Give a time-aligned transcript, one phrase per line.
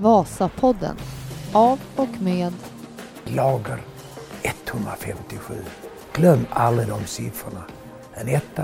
[0.00, 0.96] Vasapodden
[1.52, 2.52] av och med
[3.24, 3.80] Lager
[4.42, 5.54] 157.
[6.12, 7.62] Glöm aldrig de siffrorna.
[8.14, 8.62] En etta,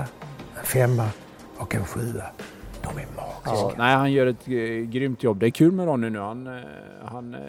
[0.59, 1.09] en femma
[1.57, 2.23] och en sjua.
[2.81, 3.51] De är magiska.
[3.51, 5.39] Ja, nej, han gör ett eh, grymt jobb.
[5.39, 6.19] Det är kul med Ronny nu.
[6.19, 6.63] Han, eh,
[7.05, 7.39] han eh,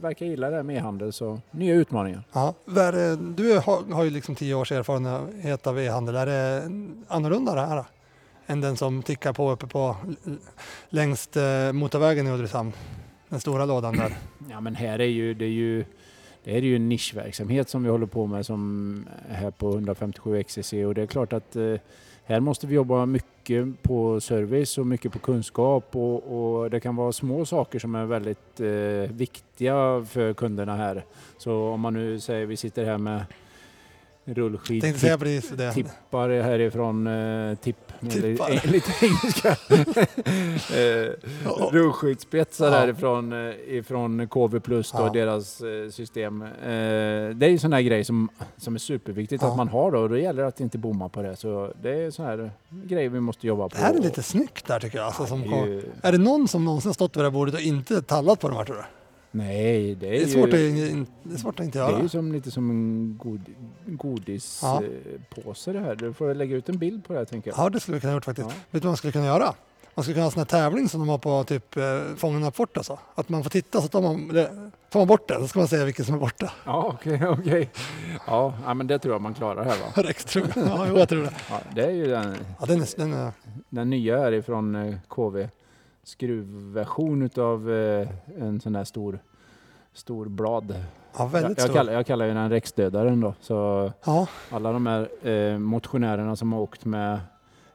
[0.00, 2.22] verkar gilla det här med e-handel, så nya utmaningar.
[2.32, 2.54] Ja,
[3.36, 6.16] du har, har ju liksom tio års erfarenhet av e-handel.
[6.16, 6.62] Är det
[7.08, 7.76] annorlunda det här?
[7.76, 7.84] då?
[8.46, 9.96] Än den som tickar på uppe på
[10.88, 11.36] längst
[11.72, 12.72] motorvägen i Ulricehamn?
[13.30, 14.16] Den stora lådan där.
[14.50, 15.84] Ja, men här är ju, det är ju
[16.44, 20.72] det är ju en nischverksamhet som vi håller på med som här på 157 XCC
[20.72, 21.74] och det är klart att eh,
[22.24, 26.96] här måste vi jobba mycket på service och mycket på kunskap och, och det kan
[26.96, 31.04] vara små saker som är väldigt eh, viktiga för kunderna här.
[31.38, 33.24] Så om man nu säger vi sitter här med
[34.24, 35.72] rullskid Tänkte säga precis det.
[35.72, 38.50] tippar härifrån eh, tipp Tippar.
[38.50, 39.56] lite, lite engelska.
[40.74, 41.12] eh,
[41.44, 41.68] Ja.
[41.72, 42.70] Rullskyddsspetsar Ja.
[42.80, 45.10] därifrån eh, ifrån KV Plus då, Ja.
[45.12, 46.42] deras eh, system.
[46.42, 46.48] Eh,
[47.34, 49.50] det är ju sån här grej som, som är superviktigt Ja.
[49.50, 51.36] att man har då och då gäller det att inte bomma på det.
[51.36, 53.76] Så det är sån här grejer vi måste jobba på.
[53.76, 55.06] Det här är lite snyggt där tycker jag.
[55.06, 58.02] Alltså, som ju, är det någon som någonsin ståt vid det här bordet och inte
[58.02, 58.82] tallat på de här tror du?
[59.30, 61.90] Nej, det är, Det är, svårt ju, att, det är svårt att inte det är
[61.90, 62.02] göra.
[62.02, 63.40] ju som, lite som en god,
[63.86, 63.92] Ja.
[64.64, 65.94] godispåse det här.
[65.94, 67.58] Du får lägga ut en bild på det här tänker jag.
[67.58, 68.48] Ja, det skulle vi kunna gjort faktiskt.
[68.48, 68.54] Ja.
[68.70, 69.54] Vet du vad man skulle kunna göra?
[69.94, 71.82] Man skulle kunna ha en sån här tävling som de har på typ eh,
[72.16, 72.98] Fångarna på fortet och så.
[73.14, 75.68] Att man får titta så tar man, det- tar man bort det så ska man
[75.68, 76.52] säga vilken som är borta.
[76.64, 77.70] Ja, okej, okej.
[78.26, 79.86] Ja, ja, men det tror jag man klarar här va?
[80.02, 80.66] Rex tror jag.
[80.66, 81.32] Ja, jo, jag tror det.
[81.50, 83.32] Ja, det är ju den, Ja, den är, den är,
[83.68, 85.48] den nya här ifrån eh, KV.
[86.10, 88.08] Skruvversion utav eh,
[88.38, 89.18] en sån här stor,
[89.92, 90.70] stor blad.
[90.70, 90.78] ja,
[91.18, 91.74] Jag, väldigt jag, stor.
[91.74, 93.34] kallar, jag kallar ju den Rex-dödaren då.
[93.40, 97.20] Så Ja, alla de här eh, motionärerna som har åkt med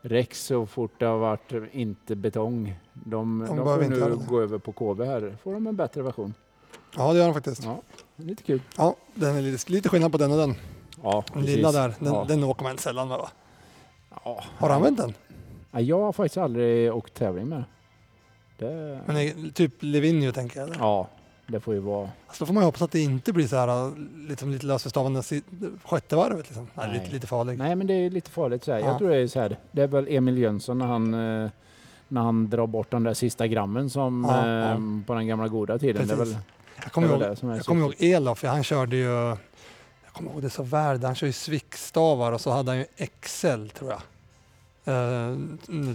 [0.02, 2.76] Rex så fort det har varit inte betong.
[2.94, 5.38] De, De de, får nu gå över på KV här.
[5.44, 6.34] får de en bättre version.
[6.98, 7.64] ja, det gör den faktiskt.
[7.64, 7.82] Ja,
[8.16, 8.62] lite kul.
[8.78, 10.56] Ja, den är lite, lite skillnad på den och den.
[11.04, 12.26] Ja, Den lilla där, den, ja.
[12.28, 13.30] den åker man sällan med va?
[14.24, 14.44] Ja.
[14.58, 15.14] Har du använt den?
[15.72, 17.64] Ja, Jag har faktiskt aldrig åkt tävling med
[18.58, 19.00] det.
[19.06, 20.70] Men är, typ Livigno tänker jag.
[20.70, 20.80] Eller?
[20.80, 21.08] Ja,
[21.48, 22.10] det får ju vara.
[22.28, 23.92] Alltså, då får man ju hoppas att det inte blir så här
[24.30, 25.24] liksom lite lösförstavande
[25.84, 26.46] sjätte varvet.
[26.46, 26.68] Liksom.
[26.74, 27.00] Nej, Nej.
[27.00, 27.58] Lite, lite farlig.
[27.58, 28.80] Nej, men det är lite farligt så här.
[28.80, 28.86] Ja.
[28.86, 29.58] Jag tror det är så här.
[29.72, 31.50] Det är väl Emil Jönsson när han, eh,
[32.08, 34.78] när han drar bort de där sista grammen som Ja, ja.
[35.08, 36.08] på den gamla goda tiden.
[36.08, 36.36] Det är Precis.
[36.36, 36.42] väl,
[36.84, 40.50] Jag kommer ihåg, jag kommer ihåg Elof, för han körde ju, jag kommer ihåg det
[40.50, 42.86] så väl, han kör ju svickstavar och så hade han ju
[43.22, 44.02] XL tror jag.
[44.88, 45.38] Uh,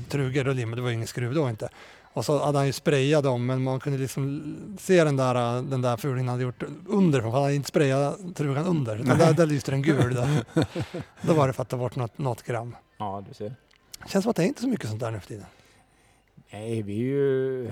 [0.08, 1.68] trugor och lim, det var ju ingen skruv då inte.
[2.12, 5.82] Och så hade han ju sprayat dem, men man kunde liksom se den där, den
[5.82, 8.96] där fulingen han hade gjort under, för han hade inte sprayat trugan under.
[8.96, 10.14] Utan där, där lyste den gul.
[10.14, 10.44] Där.
[11.22, 12.76] Då var det för att ta bort något, något gram.
[12.98, 13.54] Ja, du ser.
[14.06, 15.46] Känns som att det är inte så mycket sånt där nu för tiden.
[16.52, 17.70] Nej, vi är ju...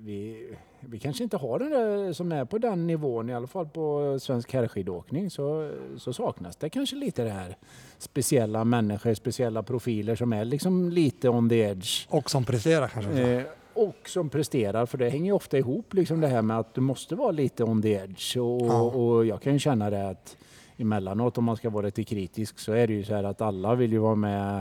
[0.00, 0.48] Vi,
[0.80, 4.18] vi kanske inte har den där som är på den nivån, i alla fall på
[4.20, 7.56] svensk herrskidåkning, så, så saknas det kanske lite det här
[7.98, 12.06] speciella människor, speciella profiler som är liksom lite on the edge.
[12.08, 13.10] Och som presterar kanske.
[13.10, 13.42] Eh,
[13.76, 16.80] och som presterar, för det hänger ju ofta ihop liksom det här med att du
[16.80, 18.36] måste vara lite on the edge.
[18.36, 18.80] Och, Ja.
[18.82, 20.36] och jag kan ju känna det att
[20.76, 23.74] emellanåt om man ska vara lite kritisk så är det ju så här att alla
[23.74, 24.56] vill ju vara med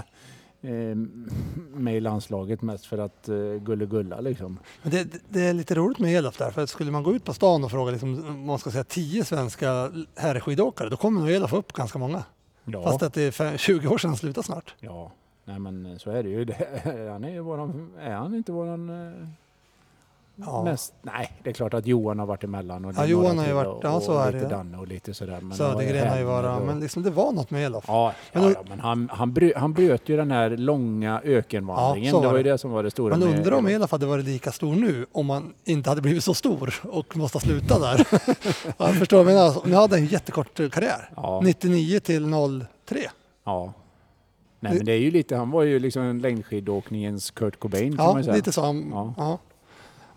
[0.62, 0.96] eh,
[1.74, 3.36] med i landslaget mest för att eh,
[3.88, 4.60] gulla liksom.
[4.82, 7.34] Men det, det- är lite roligt med Elof där, för skulle man gå ut på
[7.34, 11.54] stan och fråga liksom, om man ska säga 10 svenska herrskidåkare, då kommer nog Elof
[11.54, 12.24] upp ganska många.
[12.66, 14.76] Ja, Fast att det är fem- 20 år sedan han slutade snart.
[14.80, 15.12] ja.
[15.46, 16.46] Nej men så är det ju.
[17.12, 19.28] Han är ju våran, är han inte våran eh,
[20.46, 20.64] Ja.
[20.64, 20.94] mest?
[21.02, 22.86] Nej, det är klart att Johan har varit emellan.
[22.86, 24.58] Och Ja, Johan har ju varit- och, ja, så är lite det, ja.
[24.58, 25.40] Danne och lite sådär.
[25.42, 27.86] Men Södergren har ju varit, och- men liksom det var något med Elof.
[27.88, 31.22] Ja, Men ja, då- ja, men han, han, bröt, han bröt ju den här långa
[31.24, 32.14] ökenvandringen.
[32.16, 32.58] Ja, det var ju det.
[32.58, 33.18] som var det stora.
[33.18, 36.34] Man undrar om Elof hade varit lika stor nu om man inte hade blivit så
[36.34, 38.08] stor och måste ha slutat där.
[38.78, 41.10] ja, jag förstår, men alltså, nu hade han en jättekort eh, karriär.
[41.16, 42.32] Ja, 99 till
[42.86, 43.00] 03.
[43.44, 43.74] ja.
[44.60, 48.14] Nej, men det är ju lite, han var ju liksom längdskidåkningens Kurt Cobain kan Ja,
[48.14, 48.36] man säga.
[48.36, 48.62] lite så.
[48.66, 49.14] han- Ja.
[49.18, 49.40] Ja.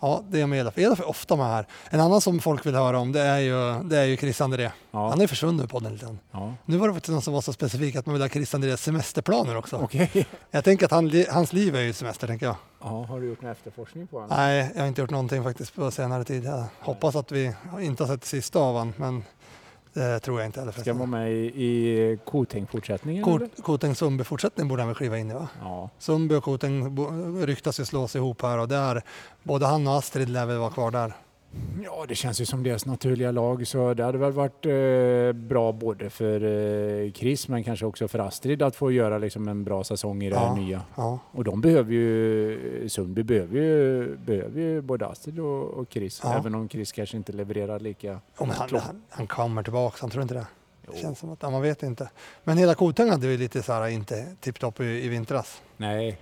[0.00, 0.22] Ja.
[0.28, 0.78] det är med Elof.
[0.78, 1.66] Elof är ofta med här.
[1.91, 4.71] En annan som folk vill höra om det är ju, det är ju Chris André.
[4.91, 6.54] Ja, Han är försvunnen ur podden lite ja.
[6.65, 8.83] Nu var det faktiskt någon som var så specifik att man vill ha Chris Andrés
[8.83, 9.77] semesterplaner också.
[9.77, 10.27] Okej.
[10.51, 12.57] Jag tänker att han, hans liv är ju semester, tänker jag.
[12.80, 14.36] Ja, har du gjort en efterforskning på honom?
[14.36, 16.45] Nej, jag har inte gjort någonting faktiskt på senare tid.
[16.45, 19.24] Jag hoppas att vi inte har sett det sista av han, men
[19.92, 20.72] det tror jag inte heller.
[20.72, 23.24] Ska han vara med i, i Koteng-fortsättningen?
[23.24, 23.38] eller?
[23.38, 25.48] Kot- Koteng Sundby fortsättning borde han väl kliva in i va?
[25.62, 29.02] Ja, Sundby och Koteng bo- ryktas ju slås ihop här och där
[29.42, 31.12] både han och Astrid lär väl vara kvar där.
[31.84, 35.72] Ja, det känns ju som deras naturliga lag så det hade väl varit eh, bra
[35.72, 36.41] både för
[37.04, 40.30] eh, Chris men kanske också för Astrid att få göra liksom en bra säsong i
[40.30, 40.54] det här Ja.
[40.54, 40.83] nya.
[40.97, 46.21] Ja, Och de behöver ju, Sundby behöver ju, behöver ju både Astrid och, och Chris.
[46.24, 46.39] Ja.
[46.39, 50.22] Även om Chris kanske inte levererar lika men han, han, han kommer tillbaka, han tror
[50.22, 50.47] inte det?
[50.86, 50.92] Jo.
[50.95, 52.10] Det känns som att, man vet inte.
[52.45, 55.62] Men hela Kotang hade ju lite så här inte tipptopp i, i vintras.
[55.77, 56.18] Nej,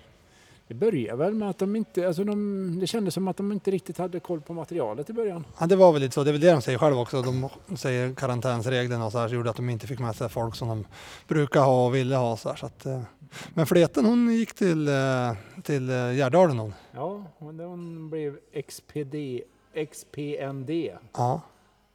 [0.69, 3.71] det börjar väl med att de inte, alltså de, det kändes som att de inte
[3.71, 5.45] riktigt hade koll på materialet i början.
[5.61, 7.23] Ja, det var väl lite så, det är väl det de säger själva också.
[7.23, 10.55] De säger karantänsreglerna och så här så gjorde att de inte fick med sig folk
[10.55, 10.87] som de
[11.29, 12.37] brukar ha och ville ha.
[12.37, 13.01] Så här, så att, eh.
[13.55, 14.95] Men Fleten hon gick till, eh,
[15.63, 16.75] till eh, Gärdalen hon.
[16.95, 18.37] Ja, den blev
[18.69, 19.15] XPD,
[19.91, 20.71] XPND.
[21.17, 21.41] Ja,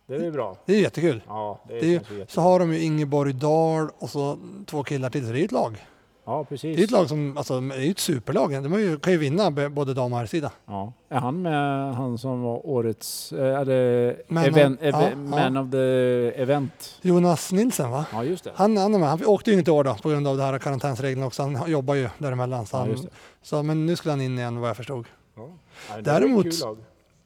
[0.08, 0.58] Det är bra.
[0.66, 1.24] det är jättekul.
[1.28, 2.26] Ja, det, Det är ju jättebra.
[2.28, 5.52] Så har de ju Ingeborg Dahl och så två killar till, så det är ett
[5.52, 5.86] lag.
[6.32, 6.76] Ja, precis.
[6.78, 8.64] Det är ett lag som, alltså det är ju ett superlag.
[8.64, 10.52] De ju, kan ju vinna både dam och herrsida.
[10.66, 10.94] Ja.
[11.10, 15.16] Är han med han som var årets, eh, eller Man of- event, ja, eve- ja.
[15.16, 17.00] man of the event?
[17.02, 18.06] Jonas Nilsen va?
[18.14, 18.52] Ja, just det.
[18.56, 19.10] Han, han är med.
[19.10, 21.44] Han åkte ju inte i år då på grund av det här karantänsreglerna också.
[21.44, 22.66] Han jobbar ju däremellan.
[22.66, 23.10] Så Ja, han, just det.
[23.42, 25.06] så, men nu skulle han in igen vad jag förstod.
[25.36, 25.50] Ja.
[25.90, 26.78] Ja, det Däremot-.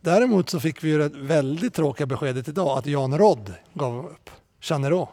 [0.01, 4.29] Däremot så fick vi ju det väldigt tråkiga beskedet idag att Jan Rodd gav upp.
[4.61, 5.09] Chanero.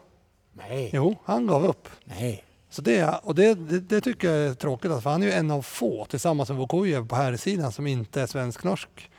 [0.53, 0.89] Nej.
[0.93, 1.89] Jo, han gav upp.
[2.05, 2.43] Nej.
[2.73, 5.51] Så det, och det, det, det tycker jag är tråkigt, för han är ju en
[5.51, 9.09] av få tillsammans med Vukojev på här sidan som inte är svensk-norsk.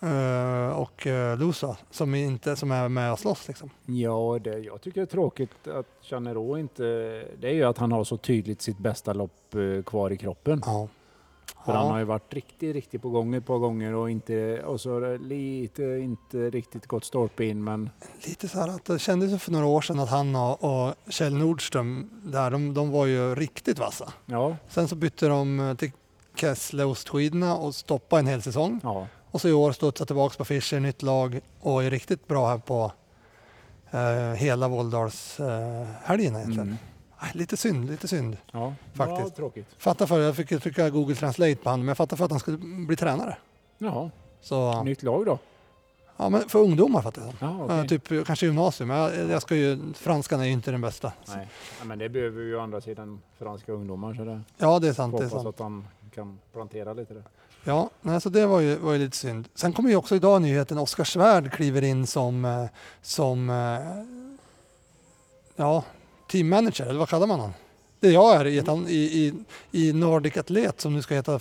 [0.00, 3.48] Eh, och uh, Lusa som, inte, som är med och slåss.
[3.48, 3.70] Liksom.
[3.86, 6.82] Ja, det jag tycker är tråkigt att Chanero inte...
[7.40, 10.62] Det är ju att han har så tydligt sitt bästa lopp eh, kvar i kroppen.
[10.64, 10.88] Ja.
[11.64, 11.98] För han har Ja.
[11.98, 14.62] ju varit riktigt, riktigt på gång ett par gånger och inte...
[14.64, 17.90] Och så lite, inte riktigt gått stolpe in men...
[18.26, 21.34] Lite så här att det kändes för några år sedan att han och, och Kjell
[21.34, 24.12] Nordström där, de, de var ju riktigt vassa.
[24.26, 25.90] Ja, Sen så bytte de eh, till
[26.36, 28.80] Kessle ostskidorna och stoppade en hel säsong.
[28.82, 29.06] ja.
[29.30, 32.58] Och så i år studsar tillbaka på Fischer, nytt lag och är riktigt bra här
[32.58, 32.92] på
[33.90, 36.60] eh, hela Våldalshelgen eh, egentligen.
[36.68, 36.76] Mm.
[37.22, 38.36] Nej, lite synd, lite synd.
[38.52, 39.20] Ja, Faktiskt.
[39.28, 39.66] Ja, tråkigt.
[39.78, 42.40] Fattar för, jag fick trycka Google Translate på honom, men jag fattar för att han
[42.40, 43.36] skulle bli tränare.
[43.78, 45.38] Jaha, Så, nytt lag då?
[46.16, 47.32] ja, men för ungdomar fattar jag.
[47.40, 47.88] Ja, okej.
[47.88, 51.12] Typ kanske gymnasium, jag, jag ska ju, franskan är ju inte den bästa.
[51.28, 51.48] Nej.
[51.78, 54.92] Ja, men det behöver ju å andra sidan franska ungdomar så det Ja, det är
[54.92, 55.12] sant.
[55.16, 55.54] Det är hoppas sant.
[55.54, 57.22] att han kan plantera lite där.
[57.64, 59.48] Ja, nej, så det var ju, var ju lite synd.
[59.54, 62.64] Sen kommer ju också idag nyheten Oskar Svärd kliver in som, eh,
[63.02, 63.80] som eh,
[65.56, 65.84] ja,
[66.34, 67.54] teammanager, eller vad kallar man honom?
[68.00, 69.34] Det jag är i, ett, i, i,
[69.70, 71.40] i Nordic Atlet som nu ska heta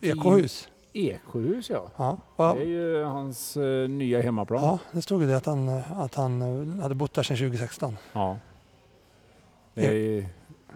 [0.00, 0.68] Ekohus.
[0.92, 1.90] Eksjöhus ja.
[1.96, 2.54] Ja, va?
[2.54, 4.62] Det är ju hans eh, nya hemmaplan.
[4.62, 7.36] ja, det stod ju det att han, eh, att han eh, hade bott där sedan
[7.36, 7.96] 2016.
[8.12, 8.36] Ja.
[9.74, 10.26] Det är,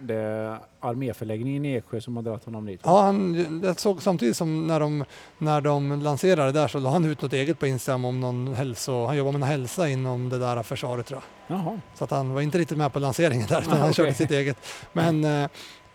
[0.01, 2.79] det är arméförläggningen i Eksjö som har dragit honom dit.
[2.83, 5.05] Ja, han, jag såg samtidigt som när de,
[5.37, 9.05] när de lanserade där så la han ut något eget på Instagram om någon hälso,
[9.05, 11.57] han jobbar med någon hälsa inom det där försvaret tror jag.
[11.57, 11.79] Jaha.
[11.95, 13.93] Så att han var inte riktigt med på lanseringen där, utan Ah, han okej.
[13.93, 14.57] körde sitt eget.
[14.93, 15.49] Men, eh,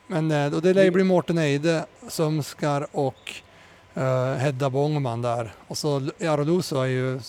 [0.07, 3.33] men eh, och det lär ju bli Mårten Eide, Sömskar och
[3.97, 5.53] uh, Hedda Bångman där.
[5.69, 7.21] Och så Jaroluso är ju eh,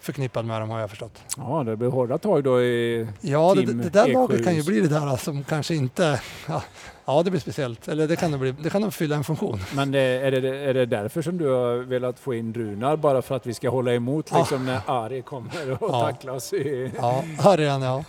[0.00, 1.22] förknippad med dem har jag förstått.
[1.36, 3.06] Ja, det blir hårda tag då i...
[3.20, 4.44] Ja, det, det där laget Eksjöhus.
[4.44, 6.20] kan ju bli det där som kanske inte...
[6.48, 6.62] Ja,
[7.04, 7.88] ja det blir speciellt.
[7.88, 9.60] Eller det kan, det bli, det kan nog fylla en funktion.
[9.74, 12.96] Men det, är, det, är det därför som du har velat få in Runar?
[12.96, 14.38] Bara för att vi ska hålla emot Ja.
[14.38, 16.00] liksom när Ari kommer och Ja.
[16.00, 16.92] tacklas i...
[16.96, 18.04] Ja, han ja.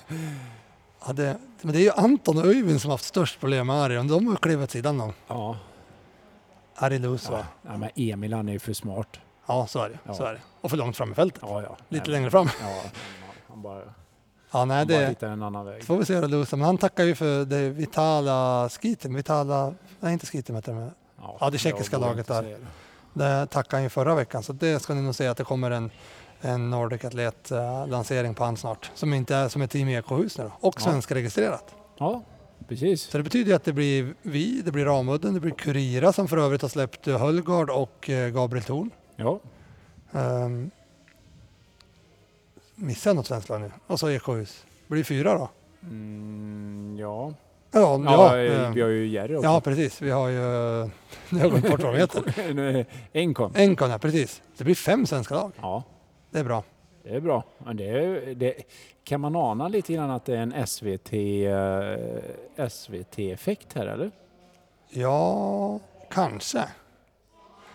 [1.05, 3.75] ja det, men det är ju Anton och Öyvind som har haft störst problem med
[3.75, 3.95] Ari.
[3.95, 5.13] De har klivit åt sidan då.
[5.27, 5.57] Ja.
[6.81, 7.31] Ari Luso.
[7.33, 7.37] Ja.
[7.39, 7.45] Ja.
[7.71, 9.19] ja, men Emil han är ju för smart.
[9.47, 9.99] ja, så är det.
[10.05, 10.13] Ja.
[10.13, 10.39] Så är det.
[10.61, 11.41] Och för långt fram i fältet.
[11.45, 11.77] Ja, ja.
[11.89, 12.50] Lite Nej, längre fram.
[12.61, 12.81] Ja,
[13.47, 13.81] han bara,
[14.53, 15.83] Ja, nej, han bara det hittar en annan väg.
[15.83, 16.51] får vi se hur det.
[16.51, 19.13] Men han tackar ju för det Vitala Skiten.
[19.15, 20.79] Vitala, nej inte Skiten heter det.
[20.79, 20.91] men
[21.39, 22.43] Ja, det tjeckiska laget där.
[22.43, 22.57] det.
[23.13, 24.43] Det tackade han ju förra veckan.
[24.43, 25.91] Så det ska ni nog se att det kommer en,
[26.41, 28.91] en Nordic Atlet eh, på han snart.
[28.93, 30.67] Som inte är som är Team Ekohus nu då.
[30.67, 30.81] Och Ja.
[30.83, 31.75] svenska registrerat.
[31.97, 32.21] Ja,
[32.68, 33.01] precis.
[33.01, 36.38] Så det betyder att det blir vi, det blir Ramudden, det blir Kurira som för
[36.38, 38.89] övrigt har släppt eh, Höllgard och eh, Gabriel Thorn.
[39.15, 39.39] Ja,
[40.13, 40.72] Um,
[42.75, 43.72] missar jag något svenskt lag nu?
[43.88, 44.65] Och så Ekohus.
[44.88, 45.50] Blir det fyra då?
[45.84, 47.34] mm, ja.
[47.72, 49.48] Ja, ja, ja, eh, vi har ju Jerry också.
[49.48, 50.01] ja precis.
[50.01, 50.39] Vi har ju...
[51.30, 52.86] Nu har jag glömt bort vad de heter.
[53.13, 53.51] Enkon.
[53.56, 54.41] Enkon, ja precis.
[54.58, 55.51] Det blir fem svenska lag.
[55.62, 55.84] Ja,
[56.32, 56.63] Det är bra.
[57.03, 57.43] Det är bra.
[57.74, 58.53] Det, är- det,
[59.03, 61.13] kan man ana lite grann att det är en SVT,
[62.53, 64.12] eh, SVT-effekt här eller?
[64.89, 65.79] Ja,
[66.10, 66.63] kanske.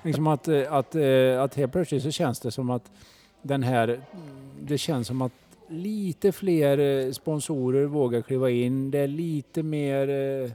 [0.02, 2.90] Liksom att, eh, att, eh, att helt plötsligt så känns det som att
[3.42, 4.00] den här,
[4.61, 5.33] det känns som att
[5.68, 8.90] lite fler eh, sponsorer vågar kliva in.
[8.90, 10.50] Det är lite mer eh,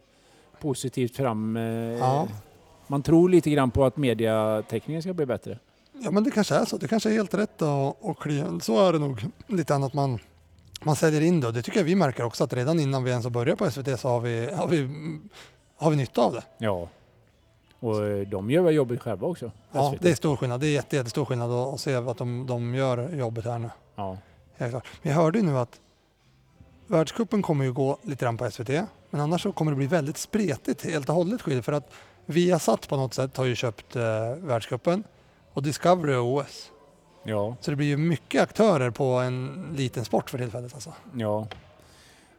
[0.61, 1.55] positivt fram.
[1.99, 2.27] Ja.
[2.87, 5.57] Man tror lite grann på att mediatäckningen ska bli bättre.
[6.03, 6.77] Ja men det kanske är så.
[6.77, 10.19] Det kanske är helt rätt och, och kli- så är det nog lite annat man,
[10.83, 13.11] man säljer in det och det tycker jag vi märker också att redan innan vi
[13.11, 14.89] ens har börjat på SVT så har vi, har vi,
[15.77, 16.43] har vi nytta av det.
[16.57, 16.87] Ja.
[17.79, 19.51] Och eh, de gör väl jobbet själva också?
[19.71, 20.01] Ja, SVT.
[20.01, 20.59] det är stor skillnad.
[20.59, 23.69] Det är jätte, jättestor skillnad att, att se att de, de gör jobbet här nu.
[23.95, 24.17] Ja.
[24.57, 25.79] Men jag hörde ju nu att
[26.87, 28.69] världscupen kommer ju gå lite grann på SVT.
[29.09, 31.91] Men annars så kommer det bli väldigt spretigt helt och hållet för att
[32.25, 34.01] Viasat på något sätt har ju köpt eh,
[34.37, 35.03] världscupen
[35.53, 36.71] och Discovery och OS.
[37.23, 37.55] Ja.
[37.59, 40.93] Så det blir ju mycket aktörer på en liten sport för tillfället alltså.
[41.13, 41.47] Ja.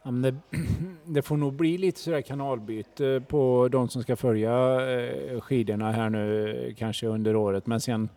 [0.03, 0.35] ja men det,
[1.05, 4.51] det får nog bli lite sådär kanalbyte på de som ska följa
[4.91, 7.67] eh, skidorna här nu kanske under året.
[7.67, 8.09] Men sen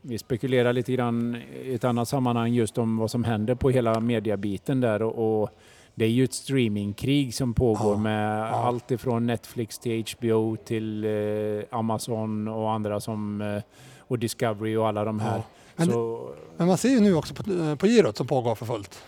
[0.00, 4.00] vi spekulerar lite grann i ett annat sammanhang just om vad som händer på hela
[4.00, 5.50] mediabiten där och, och
[5.94, 8.44] det är ju ett streamingkrig som pågår Ja, med ja.
[8.44, 13.62] allt ifrån Netflix till HBO till eh, Amazon och andra som eh,
[14.08, 15.36] och Discovery och alla de här.
[15.36, 15.42] Ja.
[15.76, 18.66] Men- Så, Men man ser ju nu också på, eh, på girot som pågår för
[18.66, 18.98] fullt.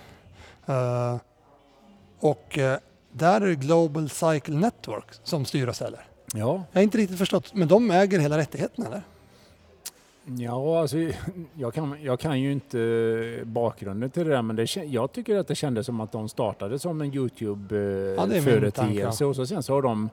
[0.66, 1.16] Eh,
[2.20, 2.78] och eh,
[3.12, 6.00] där är det Global Cycle Network som styr och ställer.
[6.34, 9.02] ja, Jag har inte riktigt förstått, men de äger hela rättigheten eller?
[10.38, 10.96] Ja, alltså,
[11.54, 15.48] jag, kan, jag kan ju inte bakgrunden till det där men det, jag tycker att
[15.48, 20.10] det kändes som att de startade som en Youtube-företeelse och så sen så har de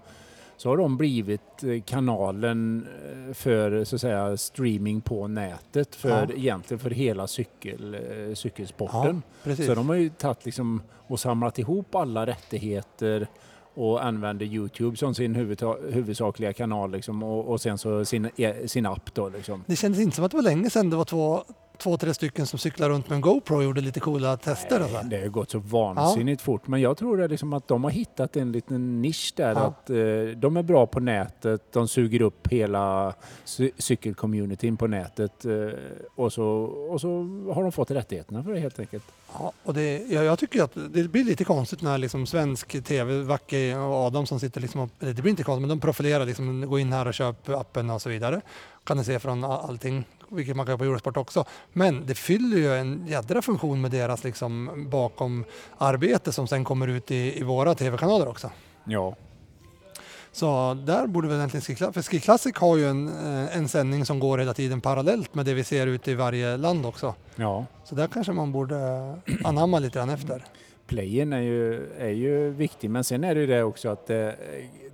[0.58, 2.88] så har de blivit eh, kanalen
[3.28, 6.36] eh, för så att säga streaming på nätet för Ja.
[6.36, 9.22] egentligen för hela cykel, eh, cykelsporten.
[9.44, 9.66] precis.
[9.66, 13.28] Så de har ju tagit liksom och samlat ihop alla rättigheter
[13.74, 15.36] och använder Youtube som sin
[15.92, 18.30] huvudsakliga kanal liksom, och, och sen så sin,
[18.66, 19.64] sin app då liksom.
[19.68, 21.44] Det kändes inte som att det var länge sedan det var två,
[21.76, 25.04] två tre stycken som cyklade runt med en GoPro och gjorde lite coola tester här.
[25.04, 28.52] Det har gått så vansinnigt fort men jag tror liksom att de har hittat en
[28.52, 29.60] liten nisch där Ja.
[29.60, 29.96] att eh,
[30.38, 33.14] de är bra på nätet, de suger upp hela
[33.46, 35.52] cy- cykelcommunityn på nätet eh,
[36.16, 36.46] och, så,
[36.90, 37.08] och så
[37.56, 39.04] har de fått rättigheterna för det helt enkelt.
[39.40, 43.22] Ja, och det, ja, jag tycker att det blir lite konstigt när liksom svensk tv,
[43.22, 46.66] Vacke och Adam som sitter liksom, och- det blir inte konstigt, men de profilerar liksom,
[46.70, 48.42] gå in här och köp appen och så vidare.
[48.84, 51.46] Kan ni se från all- allting, vilket man kan göra på Eurosport också.
[51.74, 55.46] Men det fyller ju en jädra funktion med deras liksom bakom
[55.78, 58.52] arbete som sen kommer ut i, i våra tv-kanaler också.
[58.86, 59.16] Ja,
[60.32, 64.06] Så där borde väl egentligen Ski för Ski Classic har ju en, eh, en sändning
[64.06, 67.16] som går hela tiden parallellt med det vi ser ute i varje land också.
[67.36, 67.66] ja.
[67.84, 68.76] Så där kanske man borde
[69.44, 70.46] anamma lite grann efter.
[70.88, 74.36] Playen är ju, är ju viktig men sen är det ju det också att det,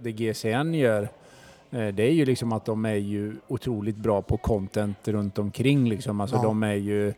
[0.01, 1.09] det GCN gör eh,
[1.71, 6.21] det är ju liksom att de är ju otroligt bra på content runt omkring liksom.
[6.21, 6.41] Alltså Ja.
[6.43, 7.13] de är ju eh,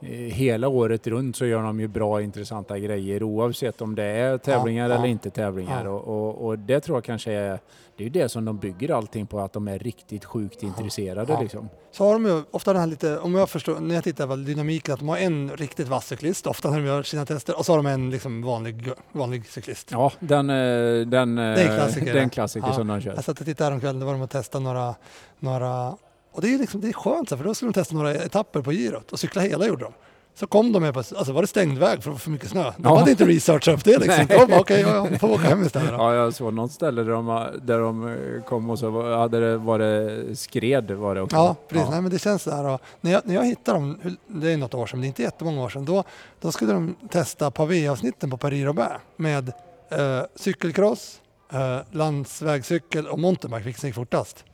[0.00, 4.84] Hela året runt så gör de ju bra intressanta grejer oavsett om det är tävlingar
[4.88, 4.98] Ja, ja.
[4.98, 5.84] eller inte tävlingar.
[5.84, 5.90] Ja.
[5.90, 7.60] Och, och, och det tror jag kanske är
[7.96, 11.40] Det är det som de bygger allting på, att de är riktigt sjukt intresserade Ja.
[11.40, 11.68] liksom.
[11.92, 14.36] Så har de ju ofta den här lite, om jag förstår, när jag tittar på
[14.36, 17.66] dynamiken, att de har en riktigt vass cyklist, ofta när de gör sina tester, och
[17.66, 19.88] så har de en liksom vanlig, vanlig cyklist.
[19.92, 22.30] Ja, den, eh, den, eh, Det är en klassiker, den det.
[22.34, 22.74] klassiker Ja.
[22.74, 23.14] som de kör.
[23.14, 24.94] Jag satt och tittade häromkvällen, då var de och testade några,
[25.38, 25.96] några
[26.38, 28.72] och det är, liksom, det är skönt, för då skulle de testa några etapper på
[28.72, 29.92] girot och cykla hela gjorde de.
[30.34, 32.62] Så kom de med på, alltså var det stängd väg för för mycket snö.
[32.62, 32.98] De Ja.
[32.98, 34.26] hade inte researchat upp det liksom.
[34.26, 35.94] De bara, okej, ja, ja, får åka hem istället då.
[35.96, 38.16] Ja, jag såg något ställe där de, där de
[38.48, 41.36] kom och så hade det varit skred var det också.
[41.36, 41.88] Ja, precis.
[41.90, 42.64] Nej, men det känns så här.
[42.68, 45.22] Och när, jag, när jag hittade dem, det är något år sedan, det är inte
[45.22, 46.04] jättemånga år sedan, då,
[46.40, 49.52] då skulle de testa pavé-avsnitten på Paris-Roubaix med
[49.90, 51.20] eh, cykelcross,
[51.52, 54.44] eh, landsvägscykel och mountainbike, vilket gick fortast.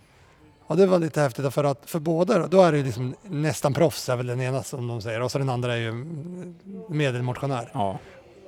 [0.66, 3.74] Och det var lite häftigt för att för båda, då är det ju liksom nästan
[3.74, 6.04] proffs är väl den ena som de säger och så den andra är ju
[6.88, 7.70] medelmotionär.
[7.72, 7.98] Ja,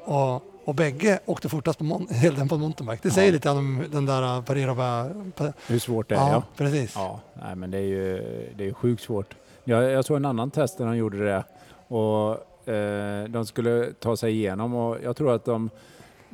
[0.05, 3.01] Och, och bägge åkte fortast på, mon- helden på mountainbike.
[3.03, 3.33] Det säger Ja.
[3.33, 5.15] lite om den där uh, Paris-Roubaix.
[5.37, 6.43] Pa- hur svårt det är Ja, ja.
[6.57, 6.93] precis.
[6.95, 8.23] Ja, nej men det är ju
[8.57, 9.35] det är sjukt svårt.
[9.65, 11.45] Jag, jag såg en annan test där de gjorde det
[11.95, 12.31] och
[12.75, 15.71] eh, de skulle ta sig igenom och jag tror att de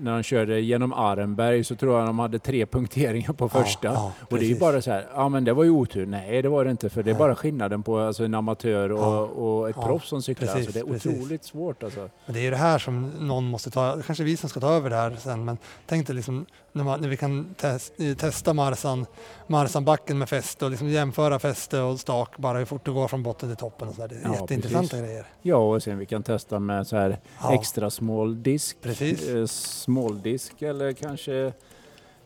[0.02, 3.88] när de körde genom Arenberg så tror jag de hade tre punkteringar på första.
[3.88, 4.60] Ja, ja, och det är ju precis.
[4.60, 6.06] bara så här, ja men det var ju otur.
[6.06, 9.60] Nej det var det inte för det är bara skillnaden på alltså, en amatör och,
[9.60, 10.46] och ett proffs som cyklar.
[10.48, 11.12] precis, alltså, det är precis.
[11.12, 12.00] otroligt svårt alltså.
[12.26, 14.72] Men det är ju det här som någon måste ta, kanske vi som ska ta
[14.72, 18.16] över det här sen, men tänk dig liksom när, man, när vi kan tes, eh,
[18.16, 19.06] testa Marsan,
[19.46, 23.22] Marsanbacken med fäste och liksom jämföra fäste och stak, bara hur fort det går från
[23.22, 24.08] botten till toppen och så där.
[24.08, 25.00] Det är Ja, jätteintressanta precis.
[25.06, 25.26] grejer.
[25.42, 27.54] Ja och sen vi kan testa med så här Ja.
[27.54, 28.76] extra small disk.
[28.84, 31.34] Eh, småldisk eller kanske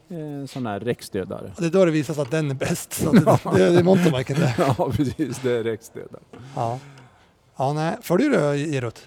[0.08, 1.52] eh, sån här räckstödare.
[1.58, 2.92] Det är då det visar sig att den är bäst.
[2.92, 4.54] Så det, det, det är mountainbiken det.
[4.58, 6.22] ja precis, det är räckstödare.
[6.56, 6.78] Ja.
[7.56, 7.96] Ja, nej.
[8.02, 9.00] Följer du girot?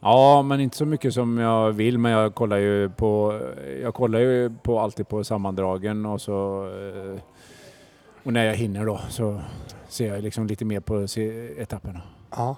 [0.00, 1.98] Ja, men inte så mycket som jag vill.
[1.98, 3.40] Men jag kollar ju på,
[3.82, 6.66] jag kollar ju på alltid på sammandragen och så
[7.14, 7.20] eh,
[8.24, 9.40] Och när jag hinner då så
[9.88, 11.06] ser jag liksom lite mer på
[11.58, 12.00] etapperna.
[12.30, 12.56] Ja,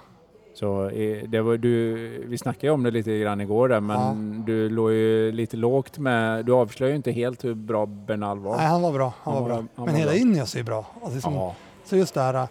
[0.54, 1.94] Så eh, det var, du,
[2.26, 5.98] vi snackade ju om det lite grann igår där, men du låg ju lite lågt
[5.98, 6.44] med...
[6.46, 8.56] Du avslöjar ju inte helt hur bra Bernal var.
[8.56, 9.12] nej han var bra.
[9.22, 9.56] Han Han var bra.
[9.56, 10.14] han Men var hela.
[10.14, 10.86] Ineos är ju bra.
[10.94, 11.54] Alltså, liksom, ja,
[11.84, 12.48] Så just det här äh,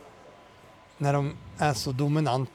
[0.97, 2.51] när de är så dominanta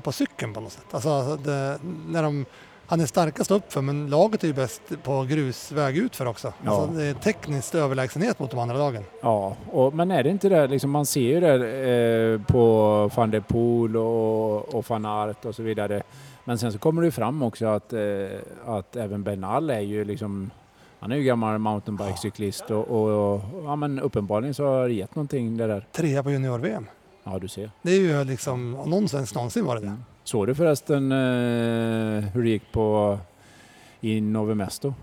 [0.00, 0.84] på cykeln på något sätt.
[0.90, 1.78] Alltså, alltså det,
[2.08, 2.44] när de,
[2.86, 6.52] han är starkast uppför men laget är ju bäst på grusväg utför också.
[6.64, 6.70] Ja.
[6.70, 9.04] Alltså, det är tekniskt överlägsenhet mot de andra lagen.
[9.22, 9.56] ja.
[9.70, 11.54] Och, men är det inte det, liksom, man ser ju det
[11.88, 16.02] eh, på van der Poel och, och van Aert och så vidare.
[16.44, 18.00] Men sen så kommer det ju fram också att, eh,
[18.66, 20.50] att även Bernal är ju liksom
[21.00, 25.14] han är ju gammal mountainbikecyklist och, och, och ja, men uppenbarligen så har det gett
[25.14, 25.86] någonting det där.
[25.92, 26.86] Trea på junior-VM.
[27.32, 27.70] Ja, du ser.
[27.82, 29.88] Det är ju liksom någonsin någonsin varit det.
[29.88, 30.04] Mm.
[30.24, 33.18] Såg du förresten eh, hur det gick på
[34.00, 34.94] i Novemesto?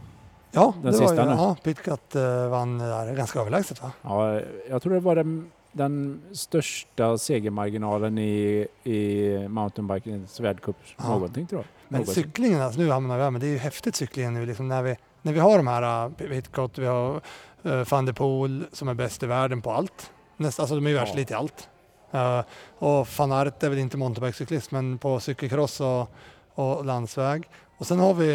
[0.52, 1.36] Ja, Den det var sista ju, nu.
[1.36, 3.92] ja, Pitcat eh, vann där ganska överlägset va?
[4.02, 11.08] Ja, jag tror det var den, den största segermarginalen i, i mountainbikens världscup Ja.
[11.10, 11.68] någonting tror jag.
[11.88, 12.24] Men Någonsin.
[12.24, 14.82] cyklingen, alltså, nu hamnar vi här, men det är ju häftigt cyklingen nu liksom när
[14.82, 17.22] vi, när vi har de här uh, Pitcott, vi har
[17.66, 20.12] uh, van der Poel som är bäst i världen på allt.
[20.38, 21.02] Näst, alltså de är ju Ja.
[21.02, 21.70] världselit i allt.
[22.16, 22.42] Uh,
[22.80, 26.10] och van Aert är väl inte mountainbikecyklist men på cykelcross och,
[26.56, 27.50] och landsväg.
[27.78, 28.34] Och sen har vi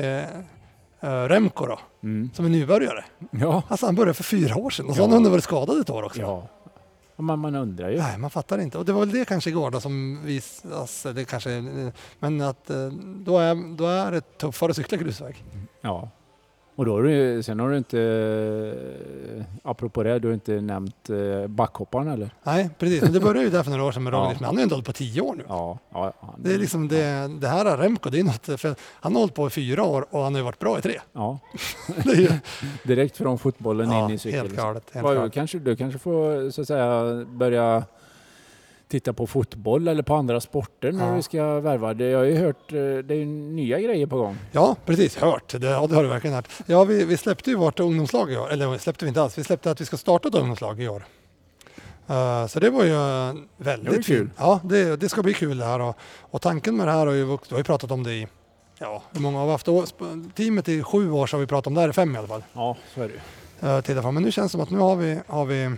[1.05, 2.31] uh, Remco då, Mm.
[2.35, 3.05] som är nybörjare.
[3.31, 3.63] Ja.
[3.69, 5.07] Alltså han började för fyra år sedan och så Ja.
[5.07, 6.21] har han varit skadad ett år också.
[6.21, 6.47] ja.
[7.17, 7.99] Man, man undrar ju.
[7.99, 8.79] Nej, man fattar inte.
[8.79, 11.51] Och det var väl det kanske igår då som visas, det kanske,
[12.19, 15.45] men att eh, då är, då är det tuffare att cykla grusväg.
[15.81, 16.09] Ja.
[16.81, 17.99] Och då har du, sen har du inte,
[19.63, 22.31] apropå det, du har inte nämnt eh, backhopparen eller?
[22.43, 23.03] Nej, precis.
[23.03, 24.19] Men det började ju där för några år sedan med Ja.
[24.19, 25.45] Roglic, men han har ju inte hållit på tio år nu.
[25.49, 25.79] Ja.
[25.93, 26.35] ja, ja.
[26.39, 29.35] Det är liksom det, det här är Remco, det är något, för han har hållit
[29.35, 31.01] på i fyra år och han har ju varit bra i tre.
[31.13, 31.39] ja.
[32.05, 32.31] Det är ju,
[32.85, 34.43] Direkt från fotbollen in i cykeln.
[34.47, 34.91] helt galet.
[34.93, 35.33] Helt galet.
[35.33, 37.85] kanske, du kanske får så att säga börja
[38.91, 41.15] titta på fotboll eller på andra sporter när Ja.
[41.15, 41.95] vi ska värva.
[41.95, 44.37] Det, jag har ju hört, eh, det är nya grejer på gång.
[44.53, 45.17] Ja, precis.
[45.17, 45.55] Hört.
[45.61, 46.49] Det, ja, det har du verkligen hört.
[46.67, 48.51] Ja, vi, vi släppte ju vårt ungdomslag i år.
[48.53, 49.39] Eller släppte vi inte alls.
[49.39, 51.05] Vi släppte att vi ska starta ett ungdomslag i år.
[52.09, 52.95] Eh, så det var ju
[53.57, 54.31] väldigt Det var kul.
[54.39, 55.81] Ja, det, det ska bli kul det här.
[55.81, 57.53] Och, och tanken med det här har ju vuxit.
[57.53, 58.27] Vi har ju pratat om det i,
[58.79, 59.69] ja, hur många har vi haft?
[59.69, 59.85] år?
[60.35, 62.29] Teamet i sju år så har vi pratat om det här i fem i alla
[62.29, 62.45] fall.
[62.53, 63.21] Ja, så är det ju.
[63.99, 64.11] Uh.
[64.13, 65.71] Men nu känns det som att nu har vi, har vi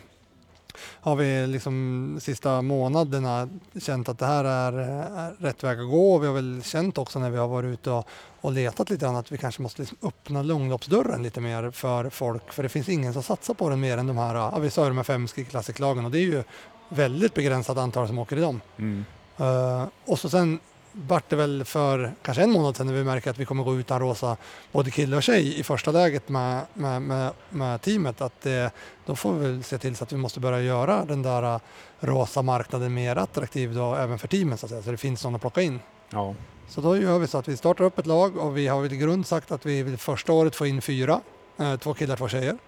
[0.78, 3.48] har vi liksom sista månaderna
[3.80, 6.18] känt att det här är, är rätt väg att gå.
[6.18, 8.08] Vi har väl känt också när vi har varit ute och,
[8.40, 12.52] och letat lite grann att vi kanske måste liksom öppna långloppsdörren lite mer för folk.
[12.52, 14.82] För det finns ingen som satsar på den mer än de här, ja, vi sa
[14.82, 16.42] ju de här fem klassiklagen och det är ju
[16.88, 18.60] väldigt begränsat antal som åker i dem.
[18.78, 19.04] Mm.
[19.40, 20.60] Uh, och så sen
[20.92, 23.74] vart det väl för kanske en månad sedan när vi märker att vi kommer gå
[23.74, 24.36] utan rosa
[24.72, 28.70] både kille och tjej i första läget med, med, med, med teamet att det,
[29.06, 31.60] då får vi väl se till så att vi måste börja göra den där uh,
[32.00, 35.34] rosa marknaden mer attraktiv då även för teamen så att säga så det finns någon
[35.34, 35.80] att plocka in.
[36.10, 36.34] Ja.
[36.68, 38.92] Så då gör vi så att vi startar upp ett lag och vi har väl
[38.92, 41.20] i grund sagt att vi vill första året få in fyra,
[41.58, 42.58] eh, två killar, två tjejer.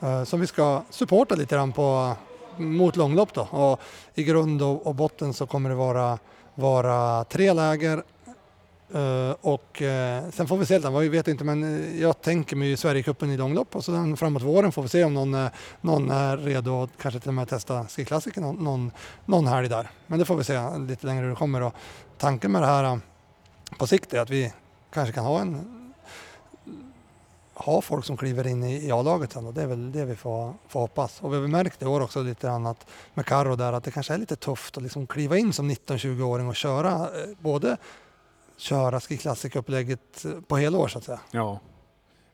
[0.00, 2.16] Eh, som vi ska supporta lite grann på,
[2.56, 3.42] mot långlopp då.
[3.42, 3.80] Och
[4.14, 6.18] i grund och, och botten så kommer det vara,
[6.56, 8.02] vara tre läger
[8.94, 12.68] Uh, och uh, sen får vi se, vi vet inte men eh, jag tänker mig
[12.68, 15.48] ju Sverigecupen i långlopp och sen framåt våren får vi se om någon,
[15.80, 18.90] någon är redo att kanske till och med testa Ski någon, någon,
[19.24, 19.90] någon helg där.
[20.06, 21.74] Men det får vi se lite längre hur det kommer och
[22.18, 23.00] tanken med det här
[23.78, 24.52] på sikt är att vi
[24.92, 25.75] kanske kan ha en
[27.56, 30.16] ha folk som kliver in i, i A-laget sen och det är väl det vi
[30.16, 31.20] får, får hoppas.
[31.20, 33.90] Och vi har märkt i år också lite grann att med Karo där att det
[33.90, 37.76] kanske är lite tufft att liksom kliva in som 19-20-åring och köra eh, både
[38.56, 41.20] köra Ski Classic-upplägget eh, på hela år så att säga.
[41.30, 41.60] ja.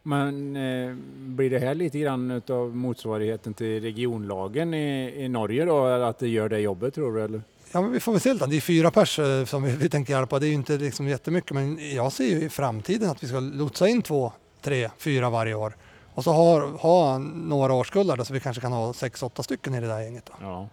[0.05, 5.87] Men eh, blir det här lite grann utav motsvarigheten till regionlagen i, i Norge då?
[5.87, 7.23] Att det gör det jobbet tror du?
[7.23, 7.43] Eller?
[7.73, 8.47] Ja, men vi får väl se lite.
[8.47, 10.39] Det är fyra pers eh, som vi, vi tänker hjälpa.
[10.39, 13.41] Det är ju inte liksom jättemycket, men jag ser ju i framtiden att vi ska
[13.41, 14.33] lotsa in två,
[14.63, 15.77] tre, fyra varje år.
[16.15, 19.75] Och så ha, ha några årskullar då, så vi kanske kan ha sex, åtta stycken
[19.75, 20.27] i det där gänget.
[20.27, 20.33] Då.
[20.41, 20.69] Ja.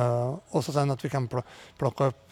[0.00, 1.42] Eh, och så sen att vi kan pl-
[1.78, 2.26] plocka upp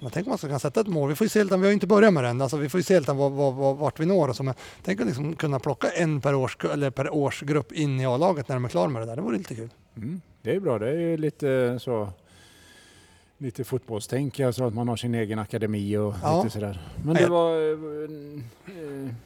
[0.00, 1.08] men tänk om man ska kunna sätta ett mål.
[1.08, 2.40] Vi får ju se vi har ju inte börjat med den.
[2.40, 4.28] Alltså, vi får ju se vad, vad, vad, vart vi når.
[4.28, 8.00] Och så, men tänk att liksom kunna plocka en per, års, eller per årsgrupp in
[8.00, 9.16] i A-laget när de är klara med det där.
[9.16, 9.70] Det vore lite kul.
[9.96, 10.20] Mm.
[10.42, 10.78] Det är bra.
[10.78, 12.08] Det är ju lite så
[13.38, 16.42] lite fotbollstänk, alltså att man har sin egen akademi och Ja.
[16.42, 16.80] lite sådär.
[17.04, 17.72] Men det var...
[17.72, 18.08] eh,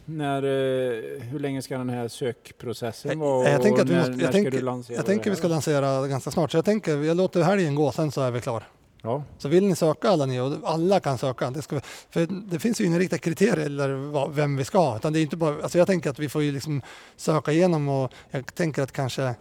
[0.04, 3.48] När, eh, hur länge ska den här sökprocessen vara?
[3.50, 6.06] jag tänker att vi och måste- när, jag när lansera Jag tänker vi ska lansera
[6.08, 6.50] ganska snart.
[6.50, 8.62] Så jag tänker, jag låter helgen gå, sen så är vi klar.
[9.02, 11.50] Ja, Så vill ni söka alla ni, och alla kan söka.
[11.50, 14.96] Det, ska, för det finns ju inga riktiga kriterier eller vem vi ska ha.
[14.96, 16.82] Utan det är inte bara, alltså jag tänker att vi får ju liksom
[17.16, 19.34] söka igenom och jag tänker att kanske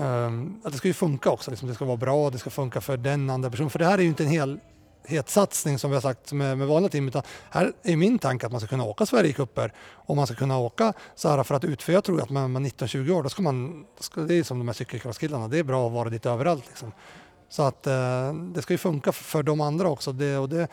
[0.00, 1.50] Um, att det ska ju funka också.
[1.50, 1.68] Liksom.
[1.68, 3.70] Det ska vara bra, det ska funka för den andra personen.
[3.70, 4.60] För det här är ju inte en hel
[5.26, 8.52] satsning som vi har sagt med, med vanliga team utan här är min tanke att
[8.52, 11.94] man ska kunna åka Sverigecuper och man ska kunna åka så här för att utföra.
[11.94, 14.68] Jag tror att man, man 19-20 år då ska man, ska, det är som de
[14.68, 16.92] här cykelcrosskillarna, det är bra att vara lite överallt liksom.
[17.48, 20.68] Så att eh, det ska ju funka för, för de andra också det, och det,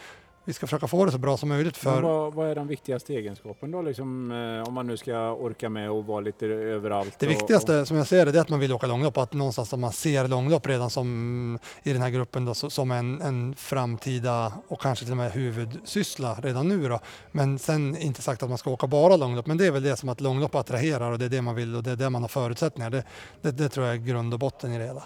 [0.48, 1.78] vi ska försöka få det så bra som möjligt.
[1.78, 2.02] För...
[2.02, 5.92] Vad, vad, är den viktigaste egenskapen då, liksom, eh, om man nu ska orka med
[5.92, 7.20] och vara lite överallt?
[7.20, 9.74] Det och, viktigaste som jag ser det är att man vill åka långlopp, att någonstans
[9.74, 14.54] att man ser långlopp redan som i den här gruppen då, som en, en framtida
[14.68, 16.90] och kanske till och med huvudsyssla redan nu.
[16.90, 17.00] Då.
[17.32, 19.98] Men sen inte sagt att man ska åka bara långlopp, men det är väl det
[19.98, 22.22] som att långlopp attraherar och det är det man vill och det är det man
[22.22, 22.90] har förutsättningar.
[22.90, 23.04] Det,
[23.42, 25.04] det, det tror jag är grund och botten i det hela.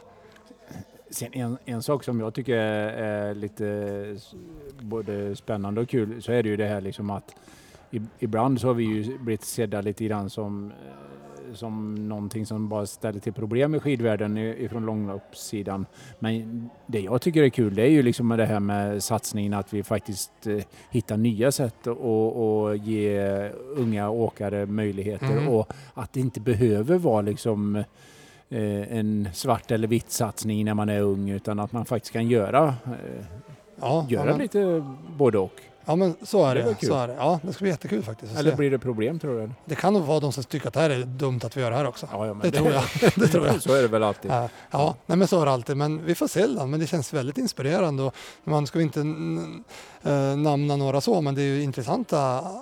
[1.12, 4.17] Sen en, en sak som jag tycker är, lite
[4.80, 7.36] både spännande och kul så är det ju det här liksom att
[8.19, 12.86] ibland så har vi ju blivit sedda lite grann som, eh, som någonting som bara
[12.86, 15.86] ställer till problem i skidvärlden ifrån långloppssidan.
[16.19, 19.74] Men det jag tycker är kul det är ju liksom det här med satsningen att
[19.74, 25.47] vi faktiskt eh, hittar nya sätt och, ge unga åkare möjligheter mm.
[25.47, 27.84] och att det inte behöver vara liksom
[28.52, 32.76] en svart eller vitt satsning när man är ung utan att man faktiskt kan göra,
[32.86, 33.26] eh,
[33.82, 34.86] ja, göra lite
[35.18, 35.62] både och.
[35.86, 36.76] Ja men så är det.
[36.80, 37.13] det så är det.
[37.13, 38.38] Ja, det ska bli jättekul faktiskt.
[38.38, 39.52] Eller blir det problem tror du?
[39.65, 41.72] Det kan nog vara de som tycker att det här är dumt att vi gör
[41.72, 42.08] det här också.
[42.12, 42.84] Ja, ja, det, det, tror jag.
[43.15, 43.62] det tror jag.
[43.62, 44.32] så är det väl alltid.
[44.32, 45.78] Ja, ja nej, men så är det alltid.
[45.78, 46.65] Men vi får se då.
[46.65, 51.41] Men det känns väldigt inspirerande och man ska inte äh, namna några så, men det
[51.41, 52.20] är ju intressanta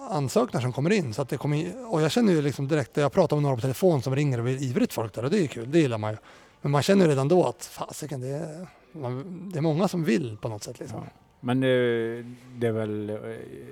[0.10, 1.14] ansökningar som kommer in.
[1.14, 3.56] Så att det kommer in, och jag känner ju liksom direkt, jag pratar med några
[3.56, 5.80] på telefon som ringer och vill ivrigt folk där och det är ju kul, det
[5.80, 6.18] gillar man ju.
[6.62, 8.68] Men man känner ju redan då att fasiken, det, är,
[9.52, 10.80] det är många som vill på något sätt.
[10.80, 11.00] Liksom.
[11.06, 11.19] Ja.
[11.40, 12.26] Men eh,
[12.58, 13.16] det, väl, eh,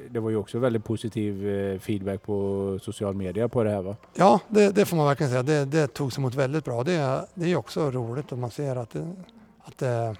[0.09, 3.95] det var ju också väldigt positiv eh, feedback på social media på det här va?
[4.13, 5.43] Ja, det, det får man verkligen säga.
[5.43, 6.83] Det, det togs emot väldigt bra.
[6.83, 9.15] Det, det är också roligt att man ser att det,
[9.59, 10.15] att det,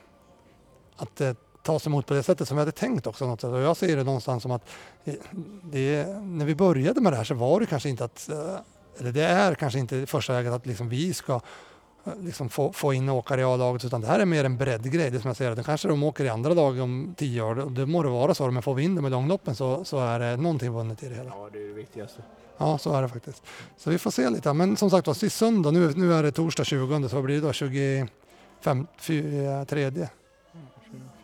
[0.96, 3.28] att det tas emot på det sättet som vi hade tänkt också.
[3.28, 3.52] Något sätt.
[3.52, 4.70] Och jag ser det någonstans som att
[5.62, 8.30] det, när vi började med det här så var det kanske inte att,
[9.00, 11.42] eller det är kanske inte första läget att liksom vi ska
[12.20, 15.12] liksom få, få in åkare i A-laget utan det här är mer en breddgrej.
[15.12, 17.56] Det som jag säger, det kanske de åker i andra lag om tio år.
[17.56, 20.20] Det må det vara så, men får vi in dem i långloppen så, så är
[20.20, 21.30] det någonting vunnet i det hela.
[21.30, 22.22] Ja, det är det viktigaste.
[22.58, 23.44] Ja, så är det faktiskt.
[23.78, 24.54] Så vi får se lite.
[24.54, 27.48] Men som sagt var, söndag, nu, nu är det torsdag 20, så vad blir det
[27.48, 27.54] då?
[27.54, 28.08] 25,
[29.68, 30.08] 3?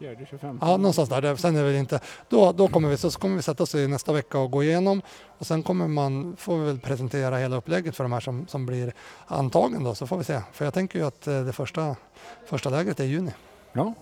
[0.03, 0.59] 24, 25.
[0.61, 1.35] Ja, någonstans där.
[1.35, 1.99] Sen är det inte.
[2.29, 5.01] Då, då kommer vi, så kommer vi sätta oss i nästa vecka och gå igenom
[5.37, 8.65] och sen kommer man, får vi väl presentera hela upplägget för de här som, som
[8.65, 8.93] blir
[9.27, 10.41] antagen då, så får vi se.
[10.51, 11.95] För jag tänker ju att eh, det första,
[12.45, 13.31] första lägret är i juni.
[13.73, 13.93] Ja,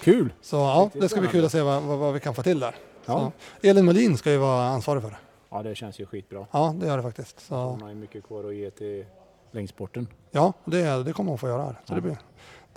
[0.00, 0.32] kul!
[0.40, 2.60] Så ja, det ska bli kul att se vad, vad, vad vi kan få till
[2.60, 2.74] där.
[3.06, 3.32] Ja.
[3.60, 5.18] Så, Elin Molin ska ju vara ansvarig för det.
[5.50, 6.46] Ja, det känns ju skitbra.
[6.50, 7.40] Ja, det gör det faktiskt.
[7.40, 7.54] Så.
[7.54, 9.04] Hon har ju mycket kvar att ge till
[9.50, 10.06] längdsporten.
[10.30, 11.72] Ja, det, det kommer hon få göra här.
[11.84, 11.94] Så ja.
[11.94, 12.16] det blir,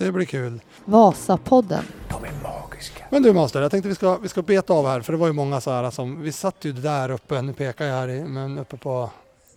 [0.05, 0.61] det blir kul.
[0.85, 1.83] Vasapodden.
[2.09, 3.05] De är magiska.
[3.09, 5.27] Men du Master, jag tänkte vi ska, vi ska beta av här för det var
[5.27, 8.23] ju många så här som, vi satt ju där uppe, nu pekar jag här i,
[8.23, 9.09] men uppe på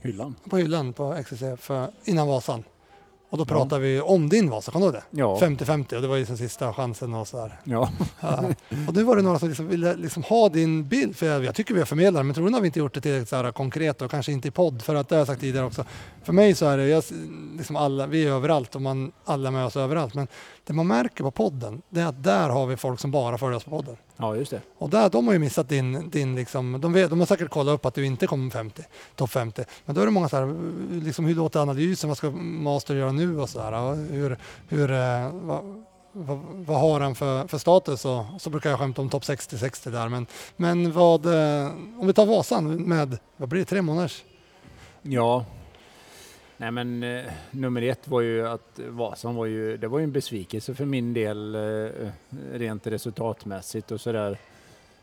[0.03, 2.65] hyllan, på, hyllan på XCC för, innan Vasan.
[3.35, 5.19] Och då pratade vi om din Vasa, kommer du ihåg det?
[5.21, 5.39] Ja.
[5.41, 7.61] 50-50 och det var ju den sista chansen och sådär.
[7.65, 7.91] Ja.
[8.21, 8.45] ja.
[8.89, 11.55] Och nu var det några som liksom ville liksom ha din bild, för jag, jag
[11.55, 14.03] tycker vi har förmedlat men troligen har vi inte gjort det tillräckligt så här konkret
[14.03, 15.85] och kanske inte i podd för att det har jag sagt tidigare också.
[16.23, 17.05] För mig så är det, jag,
[17.57, 20.15] liksom alla, vi är överallt och man, alla med oss överallt.
[20.15, 20.29] Men
[20.67, 23.57] det man märker på podden, det är att där har vi folk som bara följer
[23.57, 23.97] oss på podden.
[24.17, 24.61] Ja, just det.
[24.79, 27.75] Och där, de har ju missat din, din liksom, de, vet, de har säkert kollat
[27.75, 28.83] upp att du inte kommer 50,
[29.17, 29.65] topp 50.
[29.85, 30.55] Men då är det många så här,
[31.05, 33.95] liksom, hur låter analysen, vad ska Master göra nu och så där.
[33.95, 38.05] Hur, hur, eh, vad, vad, vad, har han för, för status?
[38.05, 40.09] Och, så brukar jag skämta om topp 60-60 där.
[40.09, 41.67] Men, men vad, eh,
[41.99, 44.25] om vi tar Vasan med, vad blir det, tre månaders?
[45.03, 45.45] Ja,
[46.57, 50.13] Nej men eh, nummer ett var ju att Vasan var ju, det var ju en
[50.13, 52.11] besvikelse för min del eh,
[52.53, 54.39] rent resultatmässigt och sådär.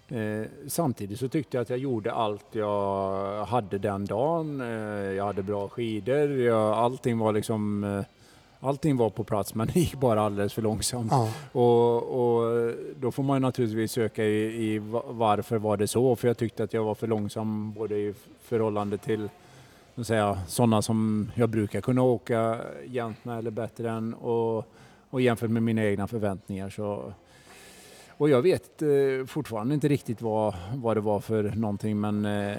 [0.07, 4.61] Eh, samtidigt så tyckte jag att jag gjorde allt jag hade den dagen.
[4.61, 4.67] Eh,
[5.11, 8.05] jag hade bra skidor, jag, allting var liksom eh,
[8.63, 11.11] Allting var på plats men det gick bara alldeles för långsamt.
[11.11, 11.29] Ja.
[11.51, 16.15] Och, och, då får man naturligtvis söka i, i varför var det så?
[16.15, 19.29] För jag tyckte att jag var för långsam både i förhållande till
[19.95, 24.65] säga, sådana som jag brukar kunna åka jämnt med eller bättre än och,
[25.09, 27.13] och jämfört med mina egna förväntningar så
[28.21, 32.57] och jag vet eh, fortfarande inte riktigt vad, vad det var för någonting men, eh,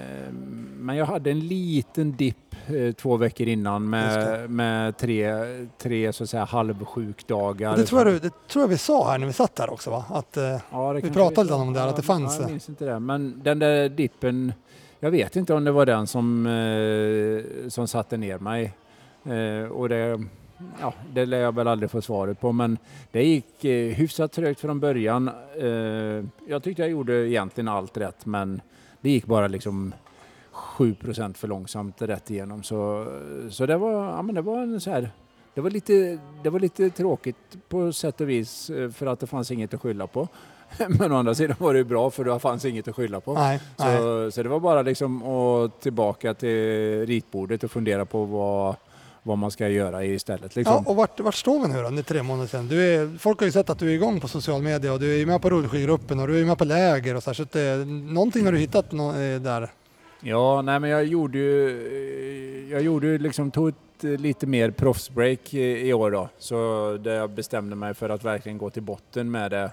[0.77, 5.33] men jag hade en liten dipp eh, två veckor innan med, med tre,
[5.77, 7.77] tre så att säga halvsjukdagar.
[7.77, 10.05] Det tror, jag, det tror jag vi sa här när vi satt där också va?
[10.09, 12.39] Att, eh, ja, vi pratade lite om det, ja, att det fanns.
[12.39, 12.99] jag minns inte det.
[12.99, 14.53] Men den där dippen
[15.03, 18.73] jag vet inte om det var den som, eh, som satte ner mig.
[19.23, 20.23] Eh, och det,
[20.81, 22.77] ja, det lär jag väl aldrig få svaret på, men
[23.11, 25.29] det gick eh, hyfsat trögt från början.
[25.59, 28.61] Eh, jag tyckte jag gjorde egentligen allt rätt, men
[29.01, 29.93] det gick bara liksom
[30.53, 32.63] 7% för långsamt rätt igenom.
[32.63, 33.07] Så,
[33.49, 35.11] så det var, ja, men det var en så här
[35.53, 39.27] det var, lite, det var lite tråkigt på sätt och vis eh, för att det
[39.27, 40.27] fanns inget att skylla på.
[40.99, 43.33] Men å andra sidan var det bra för det fanns inget att skylla på.
[43.33, 44.31] Nej, så, nej.
[44.31, 48.75] så det var bara liksom att tillbaka till ritbordet och fundera på vad,
[49.23, 50.55] vad man ska göra istället.
[50.55, 50.73] Liksom.
[50.73, 51.87] Ja, och vart, vart står vi nu då?
[51.87, 52.67] Är tre månader sedan.
[52.67, 55.21] Du är, folk har ju sett att du är igång på social media och du
[55.21, 57.51] är med på rullskidgruppen och du är med på läger och så, här, så att
[57.51, 59.71] det, någonting har du hittat nå- eh, där.
[60.21, 61.69] Ja, nej men jag gjorde ju,
[62.67, 66.29] eh, jag gjorde ju liksom, tog ett eh, lite mer proffsbreak i i år då.
[66.39, 66.55] Så
[67.03, 69.71] där jag bestämde mig för att verkligen gå till botten med det,